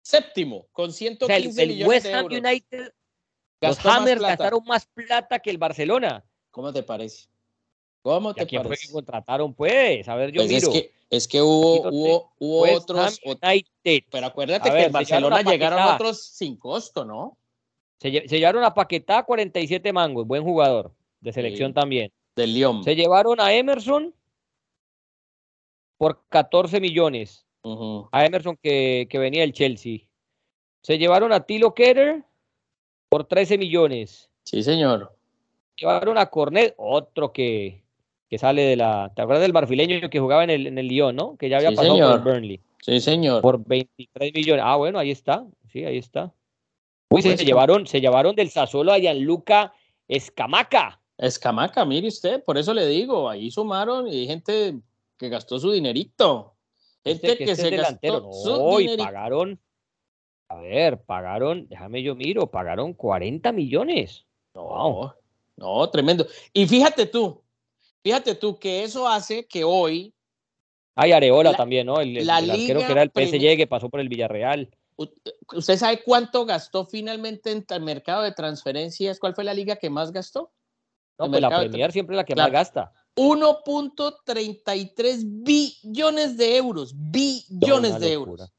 [0.02, 2.94] séptimo con 115 el, West Ham United,
[3.62, 6.24] los Hammers gastaron más plata que el Barcelona.
[6.52, 7.28] ¿Cómo te parece?
[8.02, 8.84] ¿Cómo te quién parece?
[8.84, 10.08] fue que contrataron, pues?
[10.08, 10.68] A ver, yo pues miro.
[10.68, 13.20] Es que, es que hubo, hubo, hubo otros.
[14.12, 17.38] Pero acuérdate que en Barcelona llegaron otros sin costo, ¿no?
[18.00, 22.12] Se, llevaron a Paquetá 47 mangos, buen jugador, de selección también.
[22.36, 22.84] Del Lyon.
[22.84, 24.16] Se llevaron a Emerson
[25.98, 27.46] por 14 millones.
[28.12, 30.00] A Emerson que, que, venía del Chelsea.
[30.82, 32.24] Se llevaron a Tilo Ketter
[33.10, 34.30] por 13 millones.
[34.46, 35.14] Sí, señor.
[35.76, 37.84] Llevaron a Cornet, otro que,
[38.30, 39.12] que sale de la.
[39.16, 41.36] ¿Te acuerdas del barfileño que jugaba en el, en el Lyon, no?
[41.38, 42.62] Que ya había pasado por el Burnley.
[42.82, 43.42] Sí, señor.
[43.42, 44.64] Por 23 millones.
[44.66, 45.46] Ah, bueno, ahí está.
[45.72, 46.32] Sí, ahí está.
[47.10, 49.74] Uy, se, llevaron, se llevaron del Sassuolo a Gianluca
[50.08, 51.02] Escamaca.
[51.18, 54.80] Escamaca, mire usted, por eso le digo, ahí sumaron y hay gente
[55.18, 56.54] que gastó su dinerito.
[57.04, 58.22] Gente que, se delantero.
[58.22, 59.04] gastó su dinerito.
[59.04, 59.60] pagaron,
[60.48, 64.26] a ver, pagaron, déjame yo miro, pagaron 40 millones.
[64.54, 65.16] No,
[65.58, 66.26] no, tremendo.
[66.54, 67.42] Y fíjate tú,
[68.04, 70.14] fíjate tú que eso hace que hoy
[71.02, 72.02] hay Areola también, ¿no?
[72.02, 74.70] El, el, arquero que era el PSG que pasó por el Villarreal.
[74.98, 79.18] ¿Usted sabe cuánto gastó finalmente en el mercado de transferencias?
[79.18, 80.52] ¿Cuál fue la liga que más gastó?
[81.18, 82.92] No, pues la Premier siempre es la que más gasta.
[83.16, 86.94] 1.33 billones de euros.
[86.96, 88.52] Billones de euros.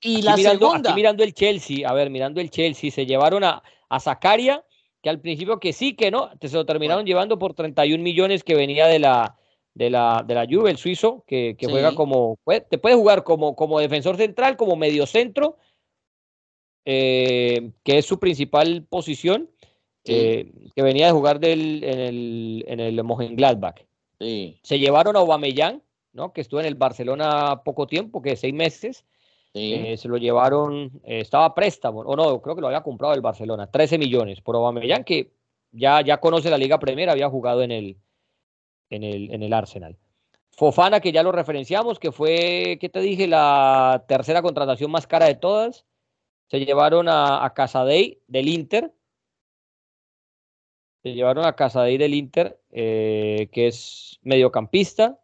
[0.00, 0.90] Y la segunda.
[0.90, 4.64] Aquí mirando el Chelsea, a ver, mirando el Chelsea, se llevaron a, a Zacaria,
[5.04, 8.54] que al principio que sí, que no, se lo terminaron llevando por 31 millones que
[8.54, 9.36] venía de la,
[9.74, 12.38] de la, de la Juve, el suizo, que, juega como,
[12.70, 15.58] te puede jugar como, como defensor central, como mediocentro,
[16.86, 19.50] eh, que es su principal posición,
[20.06, 23.84] eh, que venía de jugar del, en el, en el Mönchengladbach.
[24.18, 25.82] Se llevaron a Aubameyang,
[26.14, 26.32] ¿no?
[26.32, 29.04] que estuvo en el Barcelona poco tiempo, que seis meses.
[29.56, 33.70] Eh, se lo llevaron, estaba préstamo, o no, creo que lo había comprado el Barcelona,
[33.70, 35.30] 13 millones por Aubameyang, que
[35.70, 37.96] ya, ya conoce la Liga Premier, había jugado en el,
[38.90, 39.96] en el, en el Arsenal.
[40.50, 43.26] Fofana, que ya lo referenciamos, que fue, ¿qué te dije?
[43.26, 45.84] La tercera contratación más cara de todas.
[46.48, 48.92] Se llevaron a, a Casadei del Inter.
[51.02, 55.18] Se llevaron a Casadei del Inter, eh, que es mediocampista.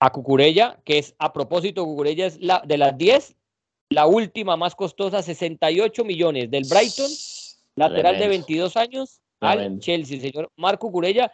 [0.00, 3.36] A Cucurella, que es, a propósito, Cucurella es la, de las 10,
[3.90, 6.50] la última más costosa, 68 millones.
[6.50, 7.10] Del Brighton,
[7.74, 10.20] lateral de 22 años, al Chelsea.
[10.20, 11.32] Señor Marco Cucurella,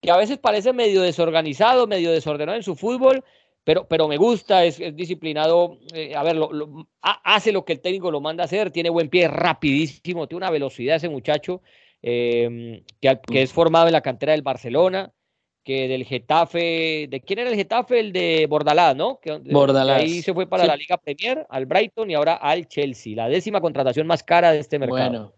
[0.00, 3.24] que a veces parece medio desorganizado, medio desordenado en su fútbol,
[3.64, 6.50] pero, pero me gusta, es, disciplinado, eh, a ver, lo,
[7.00, 10.50] hace lo que el técnico lo manda a hacer, tiene buen pie, rapidísimo, tiene una
[10.50, 11.62] velocidad ese muchacho,
[12.02, 15.12] em, que, es formado en la cantera del Barcelona,
[15.62, 18.00] que del Getafe, ¿de quién era el Getafe?
[18.00, 19.18] El de Bordalás, ¿no?
[19.20, 20.00] Que, Bordalás.
[20.00, 23.60] ahí se fue para la Liga Premier, al Brighton y ahora al Chelsea, la décima
[23.60, 25.10] contratación más cara de este mercado.
[25.10, 25.32] Bueno,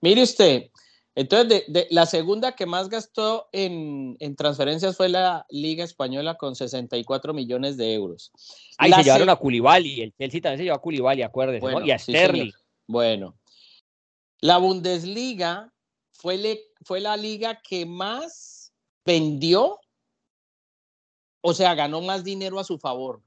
[0.00, 0.70] mire usted,
[1.16, 7.32] entonces, de, la segunda que más gastó en, transferencias fue la Liga Española con 64
[7.32, 8.32] millones de euros.
[8.78, 11.98] Ahí se llevaron a Koulibaly, el Chelsea también se llevó a Koulibaly, acuérdese, Y a
[11.98, 12.50] Sterling.
[12.88, 13.36] bueno,
[14.40, 15.72] la Bundesliga
[16.12, 18.53] fue, fue la liga que más
[19.04, 19.80] vendió,
[21.40, 23.20] o sea, ganó más dinero a su favor.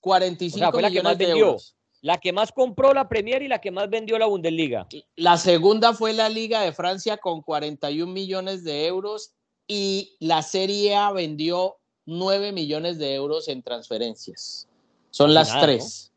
[0.00, 1.76] 45 millones de euros.
[2.02, 4.86] La que más compró la Premier y la que más vendió la Bundesliga.
[5.16, 9.32] La segunda fue la Liga de Francia con 41 millones de euros
[9.66, 14.68] y la Serie A vendió 9 millones de euros en transferencias.
[15.10, 16.12] Son las tres.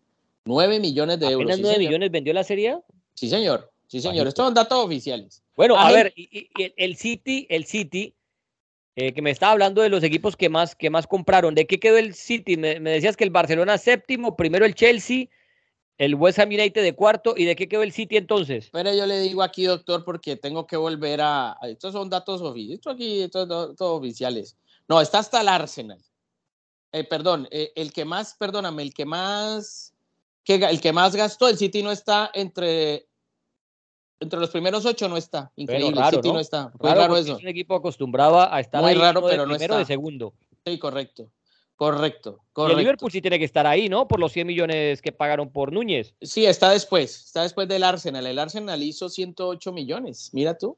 [0.46, 1.46] 9 millones de euros.
[1.46, 2.82] ¿Apenas 9 millones vendió la Serie A?
[3.16, 3.72] Sí, señor.
[3.88, 4.28] Sí, señor.
[4.28, 5.42] Estos son datos oficiales.
[5.56, 8.14] Bueno, a, ver, el City, el City,
[8.96, 11.56] eh, que me estaba hablando de los equipos que más, que más compraron.
[11.56, 12.58] ¿De qué quedó el City?
[12.58, 15.28] Me, decías que el Barcelona séptimo, primero el Chelsea,
[15.98, 17.34] el West Ham United de cuarto.
[17.38, 18.70] ¿Y de qué quedó el City entonces?
[18.72, 21.58] Pero yo le digo aquí, doctor, porque tengo que volver a.
[21.64, 22.76] Estos son datos oficiales.
[22.76, 23.30] Esto aquí,
[23.80, 24.58] oficiales.
[24.88, 26.04] No, está hasta el Arsenal.
[26.92, 29.94] Eh, perdón, eh, el que más, perdóname, el que más.
[30.44, 33.09] Que, el que más gastó, el City no está entre.
[34.20, 35.52] Entre los primeros ocho no está.
[35.56, 36.02] Increíble.
[36.02, 36.72] el City no, está.
[36.80, 37.38] Muy raro, eso.
[37.38, 40.34] Es un equipo acostumbrado a estar Muy raro, pero no primero de segundo.
[40.66, 41.30] Sí, correcto.
[41.80, 42.78] Correcto, correcto.
[42.78, 44.06] el Liverpool sí tiene que estar ahí, ¿no?
[44.06, 46.14] Por los 100 millones que pagaron por Núñez.
[46.22, 48.28] Sí, está después, está después del Arsenal.
[48.28, 50.76] El Arsenal hizo 108 millones, mira tú.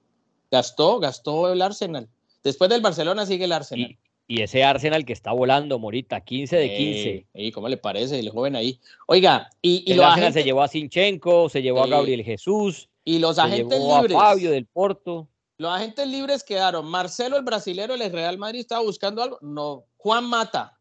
[0.52, 2.08] Gastó, gastó el Arsenal.
[2.44, 3.98] Después del Barcelona sigue el Arsenal.
[4.28, 7.26] Y, ese Arsenal que está volando, Morita, 15 de 15.
[7.34, 8.80] ¿Y cómo le parece el joven ahí?
[9.08, 12.91] Oiga, y, el Arsenal se llevó a Sinchenko, se llevó a Gabriel Jesús.
[13.04, 14.16] Y los agentes libres.
[14.16, 15.28] A Fabio del Porto.
[15.58, 16.86] Los agentes libres quedaron.
[16.88, 19.38] Marcelo, el brasilero, el Real Madrid, estaba buscando algo.
[19.42, 19.86] No.
[19.98, 20.78] Juan Mata,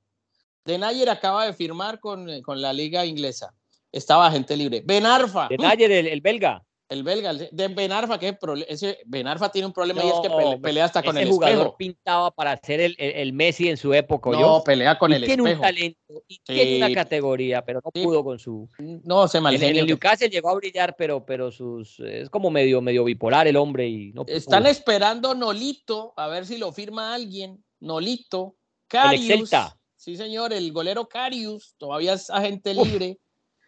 [0.65, 3.55] Denayer acaba de firmar eh, con, la liga inglesa.
[3.93, 4.83] Estaba gente libre.
[4.85, 5.49] Benarfa.
[5.49, 6.65] Denayer, el, el belga.
[6.91, 8.37] El belga, de Benarfa, que
[8.67, 11.77] ese Benarfa tiene un problema y es que pelea, hasta con el jugador espejo.
[11.77, 14.31] pintaba para ser el, el, Messi en su época.
[14.33, 15.63] No, pelea con el tiene espejo.
[15.63, 18.69] Tiene un talento y tiene una categoría, pero no pudo con su.
[19.05, 22.81] No, se mal En el Newcastle llegó a brillar, pero, pero sus es como medio,
[22.81, 24.25] medio bipolar el hombre y no.
[24.27, 27.63] Están esperando Nolito a ver si lo firma alguien.
[27.79, 28.57] Nolito,
[28.89, 29.49] Carius.
[29.95, 33.21] sí señor, el golero Carius, todavía es agente libre.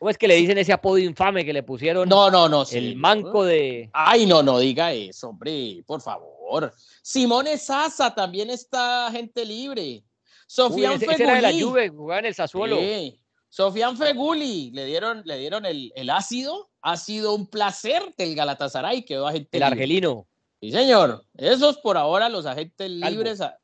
[0.03, 2.09] ¿Cómo es que le dicen ese apodo infame que le pusieron?
[2.09, 2.65] No, no, no.
[2.73, 3.89] el manco de.
[3.93, 6.75] Ay, no, no diga eso, hombre, por favor.
[7.01, 10.03] Simone Sasa también está agente libre.
[10.49, 11.15] Sofian Feguli.
[11.15, 12.79] Ese era de la Juve, jugaba en el Sassuolo.
[12.79, 13.17] Sí.
[13.49, 16.69] Sofian Feguli, le dieron, le dieron el, el, ácido.
[16.81, 19.73] Ha sido un placer del Galatasaray, quedó agente El libre.
[19.73, 20.27] argelino.
[20.61, 21.25] Sí, señor.
[21.37, 23.57] Esos por ahora los agentes libres, a,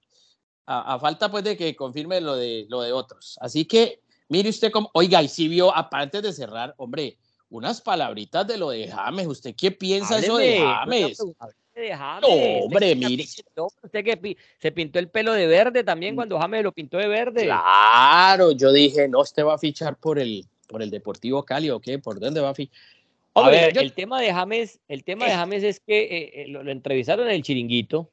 [0.66, 3.36] a, a, falta pues de que confirme lo de, lo de otros.
[3.40, 7.16] Así que mire usted cómo, oiga, y si vio, aparte de cerrar, hombre,
[7.50, 9.26] unas palabritas de lo de James.
[9.26, 11.18] ¿Usted qué piensa Hábleme, eso de James?
[11.74, 12.22] De James.
[12.22, 13.24] No, hombre, Usted mire.
[13.82, 17.44] Usted que se pintó el pelo de verde también cuando James lo pintó de verde.
[17.44, 21.80] Claro, yo dije, no, este va a fichar por el, por el Deportivo Cali o
[21.80, 22.76] qué, ¿por dónde va a fichar?
[23.34, 26.64] a ver, el tema de James, el tema de James es que eh, eh, lo,
[26.64, 28.10] lo entrevistaron en el chiringuito.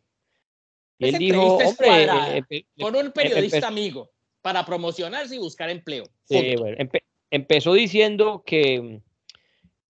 [1.00, 2.06] Y él dijo, hombre,
[2.38, 4.12] eh, eh, con un periodista amigo
[4.46, 6.04] para promocionarse y buscar empleo.
[6.26, 9.00] Sí, bueno, empe- empezó diciendo que,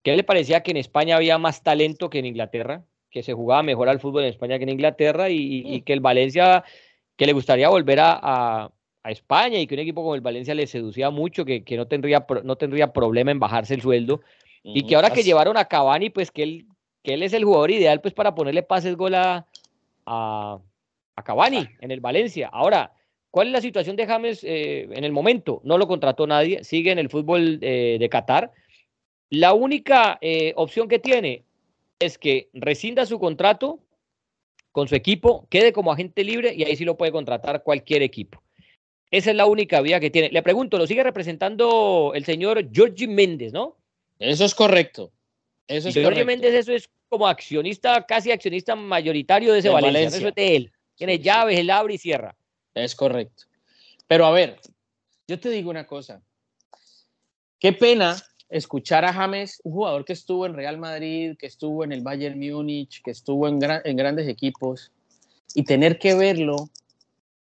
[0.02, 3.62] que le parecía que en España había más talento que en Inglaterra, que se jugaba
[3.62, 6.64] mejor al fútbol en España que en Inglaterra y, y que el Valencia,
[7.16, 10.54] que le gustaría volver a, a- a España y que un equipo como el Valencia
[10.54, 14.22] le seducía mucho, que, que no, tendría, no tendría problema en bajarse el sueldo
[14.64, 16.66] y que ahora que llevaron a Cavani, pues que él,
[17.02, 19.46] que él es el jugador ideal pues para ponerle pases gol a,
[20.06, 20.58] a,
[21.14, 22.48] a Cavani en el Valencia.
[22.50, 22.94] Ahora,
[23.36, 25.60] ¿cuál es la situación de James eh, en el momento?
[25.62, 28.50] No lo contrató nadie, sigue en el fútbol eh, de Qatar.
[29.28, 31.44] La única eh, opción que tiene
[31.98, 33.78] es que rescinda su contrato
[34.72, 38.42] con su equipo, quede como agente libre y ahí sí lo puede contratar cualquier equipo.
[39.10, 40.30] Esa es la única vía que tiene.
[40.30, 43.76] Le pregunto, ¿lo sigue representando el señor Georgie Méndez, no?
[44.18, 45.12] Eso es correcto.
[45.68, 46.24] Eso es Georgie.
[46.24, 50.08] Méndez, eso es como accionista, casi accionista mayoritario de ese Valencia.
[50.08, 50.72] Eso es de él.
[50.94, 52.34] Tiene Sí, llaves, él abre y cierra.
[52.76, 53.44] Es correcto.
[54.06, 54.60] Pero a ver,
[55.26, 56.22] yo te digo una cosa.
[57.58, 58.14] Qué pena
[58.50, 62.38] escuchar a James, un jugador que estuvo en Real Madrid, que estuvo en el Bayern
[62.38, 64.92] Múnich, que estuvo en, gran- en grandes equipos,
[65.54, 66.68] y tener que verlo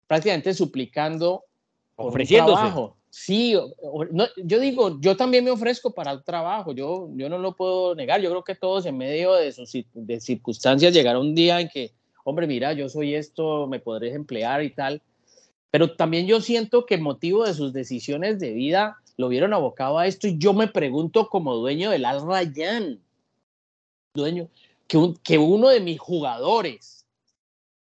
[0.06, 1.44] prácticamente suplicando
[1.96, 2.60] por un Ofreciéndose.
[2.60, 2.96] trabajo.
[3.10, 7.28] Sí, o- o- no, yo digo, yo también me ofrezco para el trabajo, yo, yo
[7.28, 11.18] no lo puedo negar, yo creo que todos en medio de sus de circunstancias llegará
[11.18, 11.92] un día en que,
[12.28, 15.00] hombre, mira, yo soy esto, me podré emplear y tal,
[15.70, 20.06] pero también yo siento que motivo de sus decisiones de vida lo vieron abocado a
[20.06, 23.00] esto y yo me pregunto como dueño del Al Rayyan,
[24.12, 24.48] dueño,
[24.86, 27.06] que uno de mis jugadores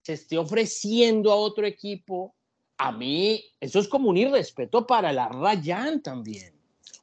[0.01, 2.33] se esté ofreciendo a otro equipo,
[2.77, 6.53] a mí eso es como un irrespeto para el Al Rayyan también.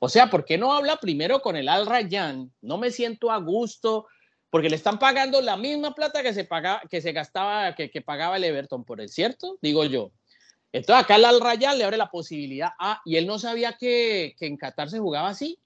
[0.01, 2.53] O sea, ¿por qué no habla primero con el Al Rayyan?
[2.62, 4.07] No me siento a gusto
[4.51, 8.36] porque le están pagando la misma plata que se, paga, que se gastaba, que, pagaba
[8.36, 10.11] el Everton por el cierto, digo yo.
[10.72, 14.57] Entonces acá Al Rayyan le abre la posibilidad, ah, y él no sabía que, en
[14.57, 15.59] Qatar se jugaba así.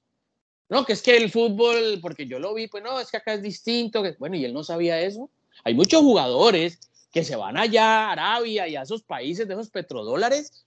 [0.69, 3.35] No, que es que el fútbol, porque yo lo vi, pues no, es que acá
[3.35, 4.03] es distinto.
[4.19, 5.29] Bueno, y él no sabía eso.
[5.65, 6.81] Hay muchos jugadores
[7.13, 10.65] que se van allá a Arabia y a esos países de esos petrodólares,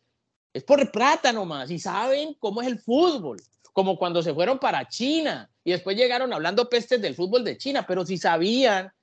[0.53, 3.41] es por plata nomás, y saben cómo es el fútbol,
[3.73, 7.83] como cuando se fueron para China y después llegaron hablando pestes del fútbol de China,
[7.85, 8.93] pero si sabían,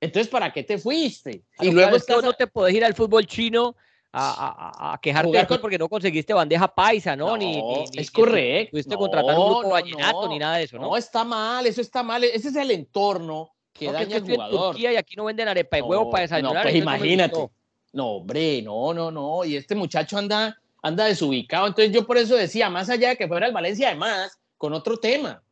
[0.00, 1.42] entonces ¿para qué te fuiste?
[1.60, 3.76] Y luego es que vos no te podés ir al fútbol chino
[4.10, 7.36] a, a- a- quejarte con- porque no conseguiste bandeja paisa, ¿no?
[7.36, 8.64] ni, No, ni- ni- es ni- correcto.
[8.78, 10.28] Estuviste No, contratando un grupo vallenato no.
[10.28, 10.88] ni nada de eso, ¿no?
[10.88, 12.24] No, está mal, eso está mal.
[12.24, 14.70] Ese es el entorno que No, daña que al estoy en jugador.
[14.72, 16.54] Turquía y aquí no venden arepa y huevo para desayunar.
[16.56, 17.48] No, pues imagínate.
[17.92, 19.44] No, hombre, no, no, no.
[19.44, 21.66] Y este muchacho anda, anda desubicado.
[21.66, 24.96] Entonces yo por eso decía, más allá de que fuera el Valencia, además, con otro
[24.98, 25.42] tema.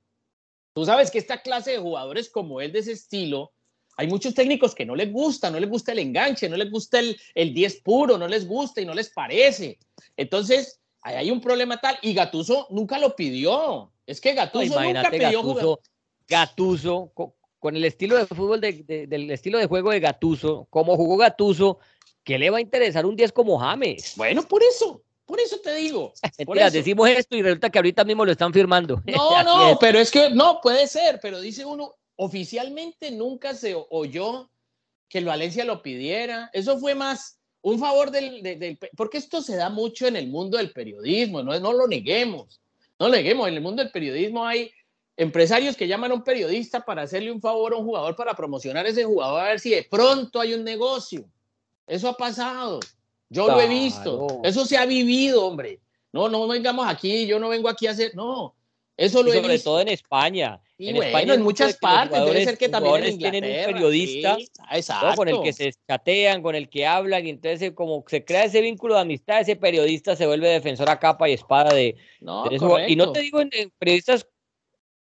[0.72, 3.52] Tú sabes que esta clase de jugadores como él de ese estilo,
[3.96, 7.00] hay muchos técnicos que no les gusta, no les gusta el enganche, no les gusta
[7.00, 9.78] el, el 10 puro, no les gusta y no les parece.
[10.16, 11.98] Entonces, ahí hay un problema tal.
[12.02, 13.92] Y Gatuso nunca lo pidió.
[14.06, 15.64] Es que No, Gatuso nunca imagínate pidió jugar.
[15.66, 15.80] Gatuso,
[16.28, 20.66] Gatuso, co- con, el estilo de fútbol, de- de- del estilo de juego de Gatuso,
[20.70, 21.78] como jugó Gatuso,
[22.24, 24.14] ¿qué le va a interesar un 10 como James?
[24.16, 26.12] Bueno, por eso, por eso te digo.
[26.44, 26.76] Por Mira, eso.
[26.76, 29.00] decimos esto y resulta que ahorita mismo lo están firmando.
[29.06, 29.76] No, no, es.
[29.80, 34.50] pero es que no, puede ser, pero dice uno, oficialmente nunca se oyó
[35.08, 36.50] que el Valencia lo pidiera.
[36.52, 40.28] Eso fue más un favor del, de- del porque esto se da mucho en el
[40.28, 42.60] mundo del periodismo, no, no lo neguemos,
[42.98, 44.70] no lo neguemos, en el mundo del periodismo hay
[45.16, 48.86] empresarios que llaman a un periodista para hacerle un favor a un jugador para promocionar
[48.86, 51.24] a ese jugador a ver si de pronto hay un negocio.
[51.86, 52.80] Eso ha pasado.
[53.30, 54.40] Yo lo he visto.
[54.42, 55.80] Eso se ha vivido, hombre.
[56.12, 58.54] No, no vengamos aquí, yo no vengo aquí a hacer, no.
[58.96, 59.70] Eso lo y he sobre visto.
[59.70, 60.60] todo en España.
[60.76, 64.36] Y en bueno, España en muchas partes, debe ser que también en tienen un periodista
[64.36, 64.76] sí, ¿no?
[64.76, 65.16] exacto.
[65.16, 68.44] con el que se chatean, con el que hablan, y entonces eh, como se crea
[68.44, 72.44] ese vínculo de amistad, ese periodista se vuelve defensor a capa y espada de, No,
[72.44, 72.90] de jugador.
[72.90, 74.26] Y no te digo en, en periodistas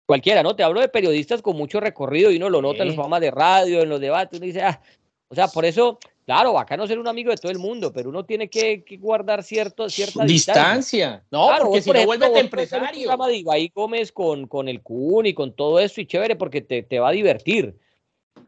[0.07, 0.55] cualquiera, ¿no?
[0.55, 3.31] Te hablo de periodistas con mucho recorrido y uno lo nota en los programas de
[3.31, 4.81] radio, en los debates, uno dice, ah,
[5.29, 6.01] o sea, por eso,
[6.31, 9.43] claro, bacano ser un amigo de todo el mundo, pero uno tiene que, que guardar
[9.43, 10.63] cierto, cierta distancia.
[10.77, 11.25] Distancia.
[11.29, 13.27] No, Claro, porque vos, si por no, un empresario.
[13.27, 16.85] de Ibai Gómez con, con el Kun y con todo esto y chévere porque te,
[16.85, 17.75] te va a divertir.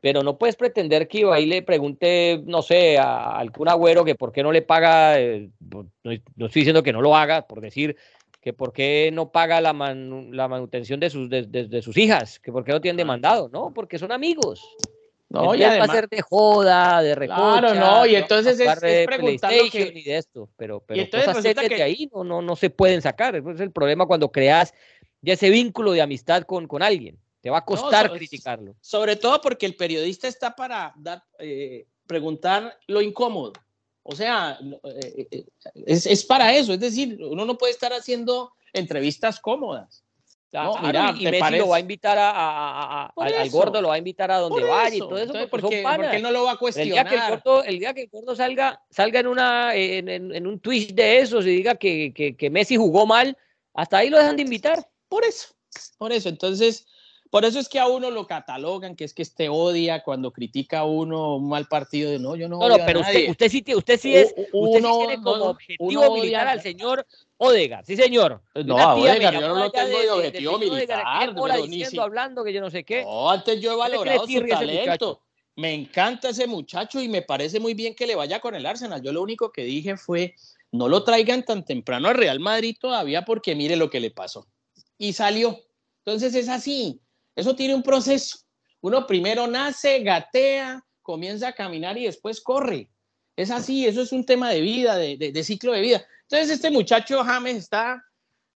[0.01, 4.31] Pero no puedes pretender que Ibai le pregunte, no sé, a algún agüero que por
[4.31, 6.13] qué no le paga, eh, no, no
[6.47, 7.97] estoy diciendo que no lo haga, por decir
[8.41, 11.97] que por qué no paga la, manu- la manutención de sus, de, de- de sus
[11.97, 13.73] hijas, que por qué no tienen demandado, ¿no?
[13.75, 14.61] Porque son amigos.
[15.33, 17.59] No, y Entonces va a además, ser de joda, de recocha.
[17.59, 18.19] Claro, no, y ¿no?
[18.19, 18.79] entonces es-
[19.71, 22.69] que- y de esto, pero, pero entonces cosas de que- ahí no, no, no se
[22.69, 23.35] pueden sacar.
[23.37, 24.75] Ese es el problema cuando creas
[25.23, 27.19] ya ese vínculo de amistad con, con alguien.
[27.41, 28.75] Te va a costar criticarlo.
[28.83, 33.55] sobre todo porque el periodista está para dar, eh, preguntar lo incómodo.
[34.03, 35.45] O sea, eh, eh,
[35.87, 36.75] es, es para eso.
[36.75, 40.05] Es decir, uno no puede estar haciendo entrevistas cómodas.
[40.53, 41.63] No, Claro, mira, y ¿te Messi parece?
[41.63, 44.99] lo va a invitar a, al, gordo, lo va a invitar a donde vaya y
[44.99, 45.99] todo eso, Entonces, porque ¿por qué- son panas.
[46.07, 47.43] porque él no lo va a Pero el día que el cuestionar?
[47.43, 50.93] gordo, el día que el gordo salga, salga en una en, en- en un Twitch
[50.95, 53.35] de esos y diga que, que, que Messi jugó mal,
[53.73, 54.87] hasta ahí lo dejan de invitar.
[55.09, 55.55] Por eso,
[55.97, 56.29] por eso.
[56.29, 56.87] Entonces,
[57.33, 60.81] por eso es que a uno lo catalogan, que es que este odia cuando critica
[60.81, 62.11] a uno un mal partido.
[62.11, 63.31] De, no, yo no No, no, odio a pero usted, nadie".
[63.31, 66.61] usted sí, tie- usted sí es, usted sí tiene como no- objetivo uno militar al
[66.61, 67.07] señor
[67.39, 68.43] Odegar, sí señor.
[68.55, 71.01] No, a yo no lo tengo de objetivo Odegaard, militar,
[71.39, 73.03] hora pero ni diciendo, si- hablando que yo no sé qué.
[73.03, 74.85] No, antes yo he valorado su tirria ese muchacho?
[74.85, 75.21] talento.
[75.57, 79.01] Me encanta ese muchacho y me parece muy bien que le vaya con el Arsenal.
[79.03, 80.35] Yo lo único que dije fue,
[80.71, 84.47] no lo traigan tan temprano al Real Madrid todavía porque mire lo que le pasó.
[84.99, 85.59] Y salió.
[86.05, 87.01] Entonces es así.
[87.35, 88.39] Eso tiene un proceso.
[88.81, 92.89] Uno primero nace, gatea, comienza a caminar y después corre.
[93.37, 96.05] Es así, eso es un tema de vida, de, de- de ciclo de vida.
[96.23, 98.05] Entonces este muchacho James está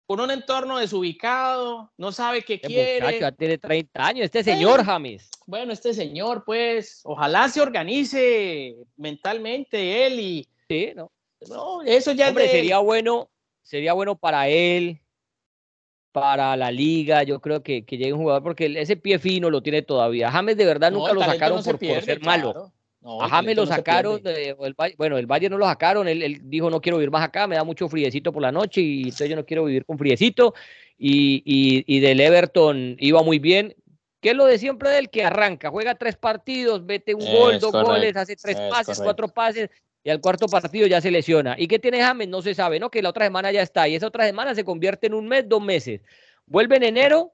[0.05, 2.99] con un entorno desubicado, no sabe qué Este quiere.
[3.01, 5.29] muchacho ya tiene 30 años, este señor James.
[5.45, 11.11] Bueno, este señor, pues, ojalá se organice mentalmente él y Sí, ¿no?
[11.49, 13.29] no, eso ya es de- sería bueno,
[13.61, 14.99] sería bueno para él,
[16.13, 19.61] para la liga, yo creo que, que llegue un jugador, porque ese pie fino lo
[19.61, 20.31] tiene todavía.
[20.31, 22.71] James de verdad No, nunca lo sacaron no se por, por ser malo.
[23.01, 26.39] No, A James lo sacaron, de- el bueno, el Valle no lo sacaron, él, él
[26.43, 29.29] dijo no quiero vivir más acá, me da mucho friecito por la noche y entonces
[29.29, 30.53] yo no quiero vivir con friecito.
[30.97, 33.75] Y, y, y del Everton iba muy bien.
[34.21, 35.69] ¿Qué es lo de siempre del que arranca?
[35.69, 39.03] Juega tres partidos, mete un gol, dos correcto, goles, hace tres es pases, correcto.
[39.03, 39.69] cuatro pases
[40.03, 41.55] y al cuarto partido ya se lesiona.
[41.57, 42.27] ¿Y qué tiene James?
[42.27, 42.89] No se sabe, ¿no?
[42.91, 45.47] Que la otra semana ya está y esa otra semana se convierte en un mes,
[45.47, 46.01] dos meses.
[46.45, 47.33] Vuelve en enero,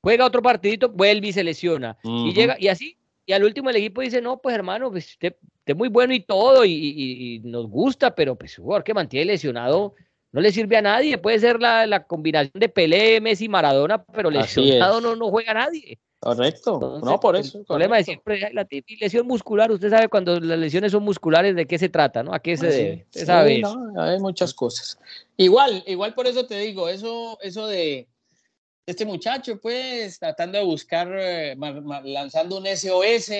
[0.00, 1.96] juega otro partidito, vuelve y se lesiona.
[2.28, 2.96] Y llega, y así,
[3.26, 6.12] y al último el equipo dice, no, pues hermano, pues usted, usted es muy bueno
[6.14, 9.94] y todo, y, y- y nos gusta, pero pues jugador que mantiene lesionado
[10.30, 11.16] no le sirve a nadie.
[11.18, 15.02] Puede ser la, la combinación de Pelé, Messi, Maradona, pero lesionado es.
[15.04, 15.98] no, no juega nadie.
[16.24, 16.74] Correcto.
[16.76, 17.62] Entonces, no, por el eso.
[17.64, 18.22] problema de correcto.
[18.32, 18.66] siempre es la
[19.00, 19.70] lesión muscular.
[19.70, 22.32] Usted sabe cuando las lesiones son musculares de qué se trata, ¿no?
[22.32, 23.06] ¿A qué se Así debe?
[23.10, 23.76] sabe Sí, eso.
[23.76, 24.98] no, hay muchas cosas.
[25.36, 28.08] Igual, igual por eso te digo, eso, eso de
[28.86, 31.54] este muchacho, pues, tratando de buscar, eh,
[32.04, 33.32] lanzando un SOS,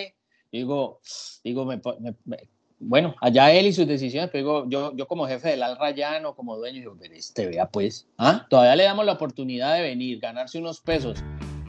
[0.53, 1.01] digo,
[1.43, 5.27] digo, me, me- me- bueno, allá él y sus decisiones, pero digo, yo, yo como
[5.27, 8.47] jefe del Al Rayyan o como dueño, digo, este vea, pues, ¿ah?
[8.51, 11.19] todavía le damos la oportunidad de venir, ganarse unos pesos,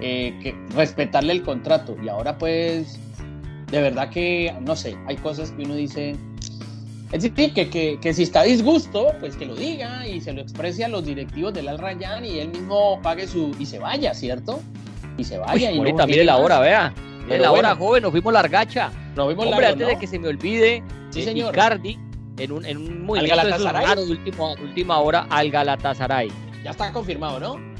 [0.07, 2.99] eh, que, respetarle el contrato, y ahora, pues,
[3.71, 6.15] de verdad que, no sé, hay cosas que uno dice,
[7.11, 10.41] es decir, que, que, que si está disgusto, pues que lo diga y se lo
[10.41, 14.13] exprese a los directivos del Al Rayyan y él mismo pague su y se vaya,
[14.13, 14.61] ¿cierto?
[15.17, 15.71] Y se Uy, vaya.
[15.71, 16.93] y no ahorita, mire llegue la hora, vea.
[17.23, 18.91] Mire la hora, joven, nos fuimos largacha.
[19.15, 19.93] Nos vimos Hombre, largos, antes ¿no?
[19.93, 21.51] de que se me olvide, Sí, eh, señor.
[21.51, 21.97] Icardi,
[22.37, 23.41] en un, en un movimiento
[23.95, 26.29] de última, de última hora, al Galatasaray.
[26.63, 27.74] Ya está confirmado, ¿no?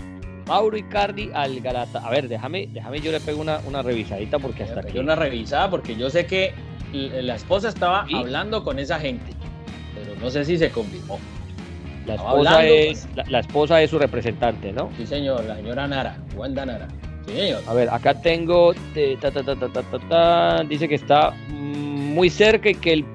[0.48, 2.08] Mauro Icardi al Galatasaray.
[2.08, 5.00] A ver, déjame, déjame yo le pego una, una revisadita porque hasta aquí.
[5.00, 6.54] una revisada porque yo sé que
[6.93, 8.16] la esposa estaba ¿Sí?
[8.16, 9.32] hablando con esa gente,
[9.93, 11.20] pero no sé si se confirmó.
[12.06, 14.91] La esposa, hablando, es, la, la esposa es su representante, ¿no?
[14.96, 16.88] Sí, señor, la señora Nara, Wanda Nara.
[17.26, 17.64] Sí, señor.
[17.68, 18.74] A ver, acá tengo.
[19.20, 19.43] ta, ta,
[20.10, 23.06] ta, dice que está mm, muy cerca y que el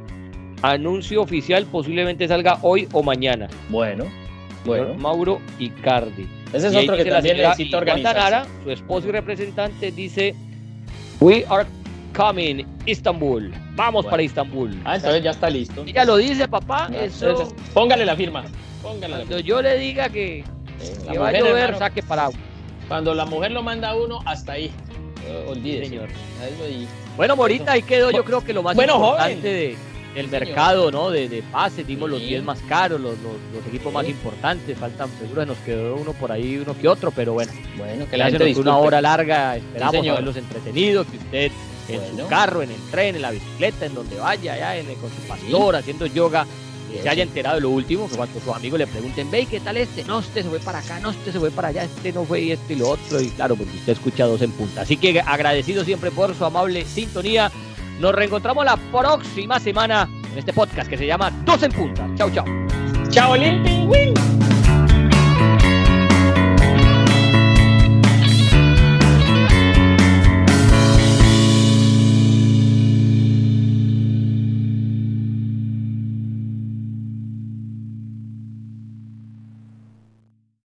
[0.63, 3.49] anuncio oficial posiblemente salga hoy o mañana.
[3.69, 4.07] Bueno,
[4.65, 4.95] bueno.
[4.95, 6.29] Mauro Icardi.
[6.53, 7.81] Ese es Y otro que la también necesita.
[7.97, 10.35] Nara, su esposo y representante, dice:
[11.21, 11.67] We are
[12.17, 13.53] coming, Istanbul.
[13.77, 14.11] Vamos Bueno.
[14.11, 14.77] para Istanbul.
[14.85, 15.85] Ah, entonces ya está listo.
[15.87, 16.89] Ella lo dice, papá.
[16.89, 17.31] No, Eso.
[17.31, 18.45] entonces, póngale la firma.
[18.83, 19.49] Póngale la Cuando firma.
[19.49, 20.45] yo le diga que, Eh,
[21.09, 22.39] que la va a llover, hermano, saque paraguas.
[22.89, 24.71] Cuando la mujer lo manda a uno, hasta ahí.
[25.49, 25.91] Olvídese.
[25.91, 26.09] Señor.
[26.43, 26.89] Ahí.
[27.17, 29.43] Bueno, Morita, ahí quedó yo creo que lo más Bueno, importante joven.
[29.43, 29.77] de,
[30.15, 31.11] Sí, mercado, ¿no?
[31.11, 32.27] De, de pases, dimos los Sí.
[32.29, 36.33] 10 más caros, los, los, los equipos más importantes, faltan, seguro nos quedó uno por
[36.33, 38.87] ahí, uno que otro, pero bueno, Bueno, que la gente fue una disculpe.
[38.89, 41.53] hora larga, esperamos haberlos entretenido, que usted
[41.89, 45.11] en su carro, en el tren, en la bicicleta, en donde vaya, ya en, con
[45.11, 46.47] su pastor, haciendo yoga,
[47.03, 49.77] se haya enterado de lo último, que cuando sus amigos le pregunten, ve, ¿qué tal
[49.77, 50.03] este?
[50.05, 52.41] No, este se fue para acá, no, este se fue para allá, este no fue
[52.41, 54.81] y este y lo otro, y claro, porque usted escucha dos en punta.
[54.83, 57.51] Así que agradecido siempre por su amable sintonía.
[58.01, 62.09] Nos reencontramos la próxima semana en este podcast que se llama Dos en Punta.
[62.17, 62.47] Chau, chau.
[63.11, 64.40] Chao, Limping.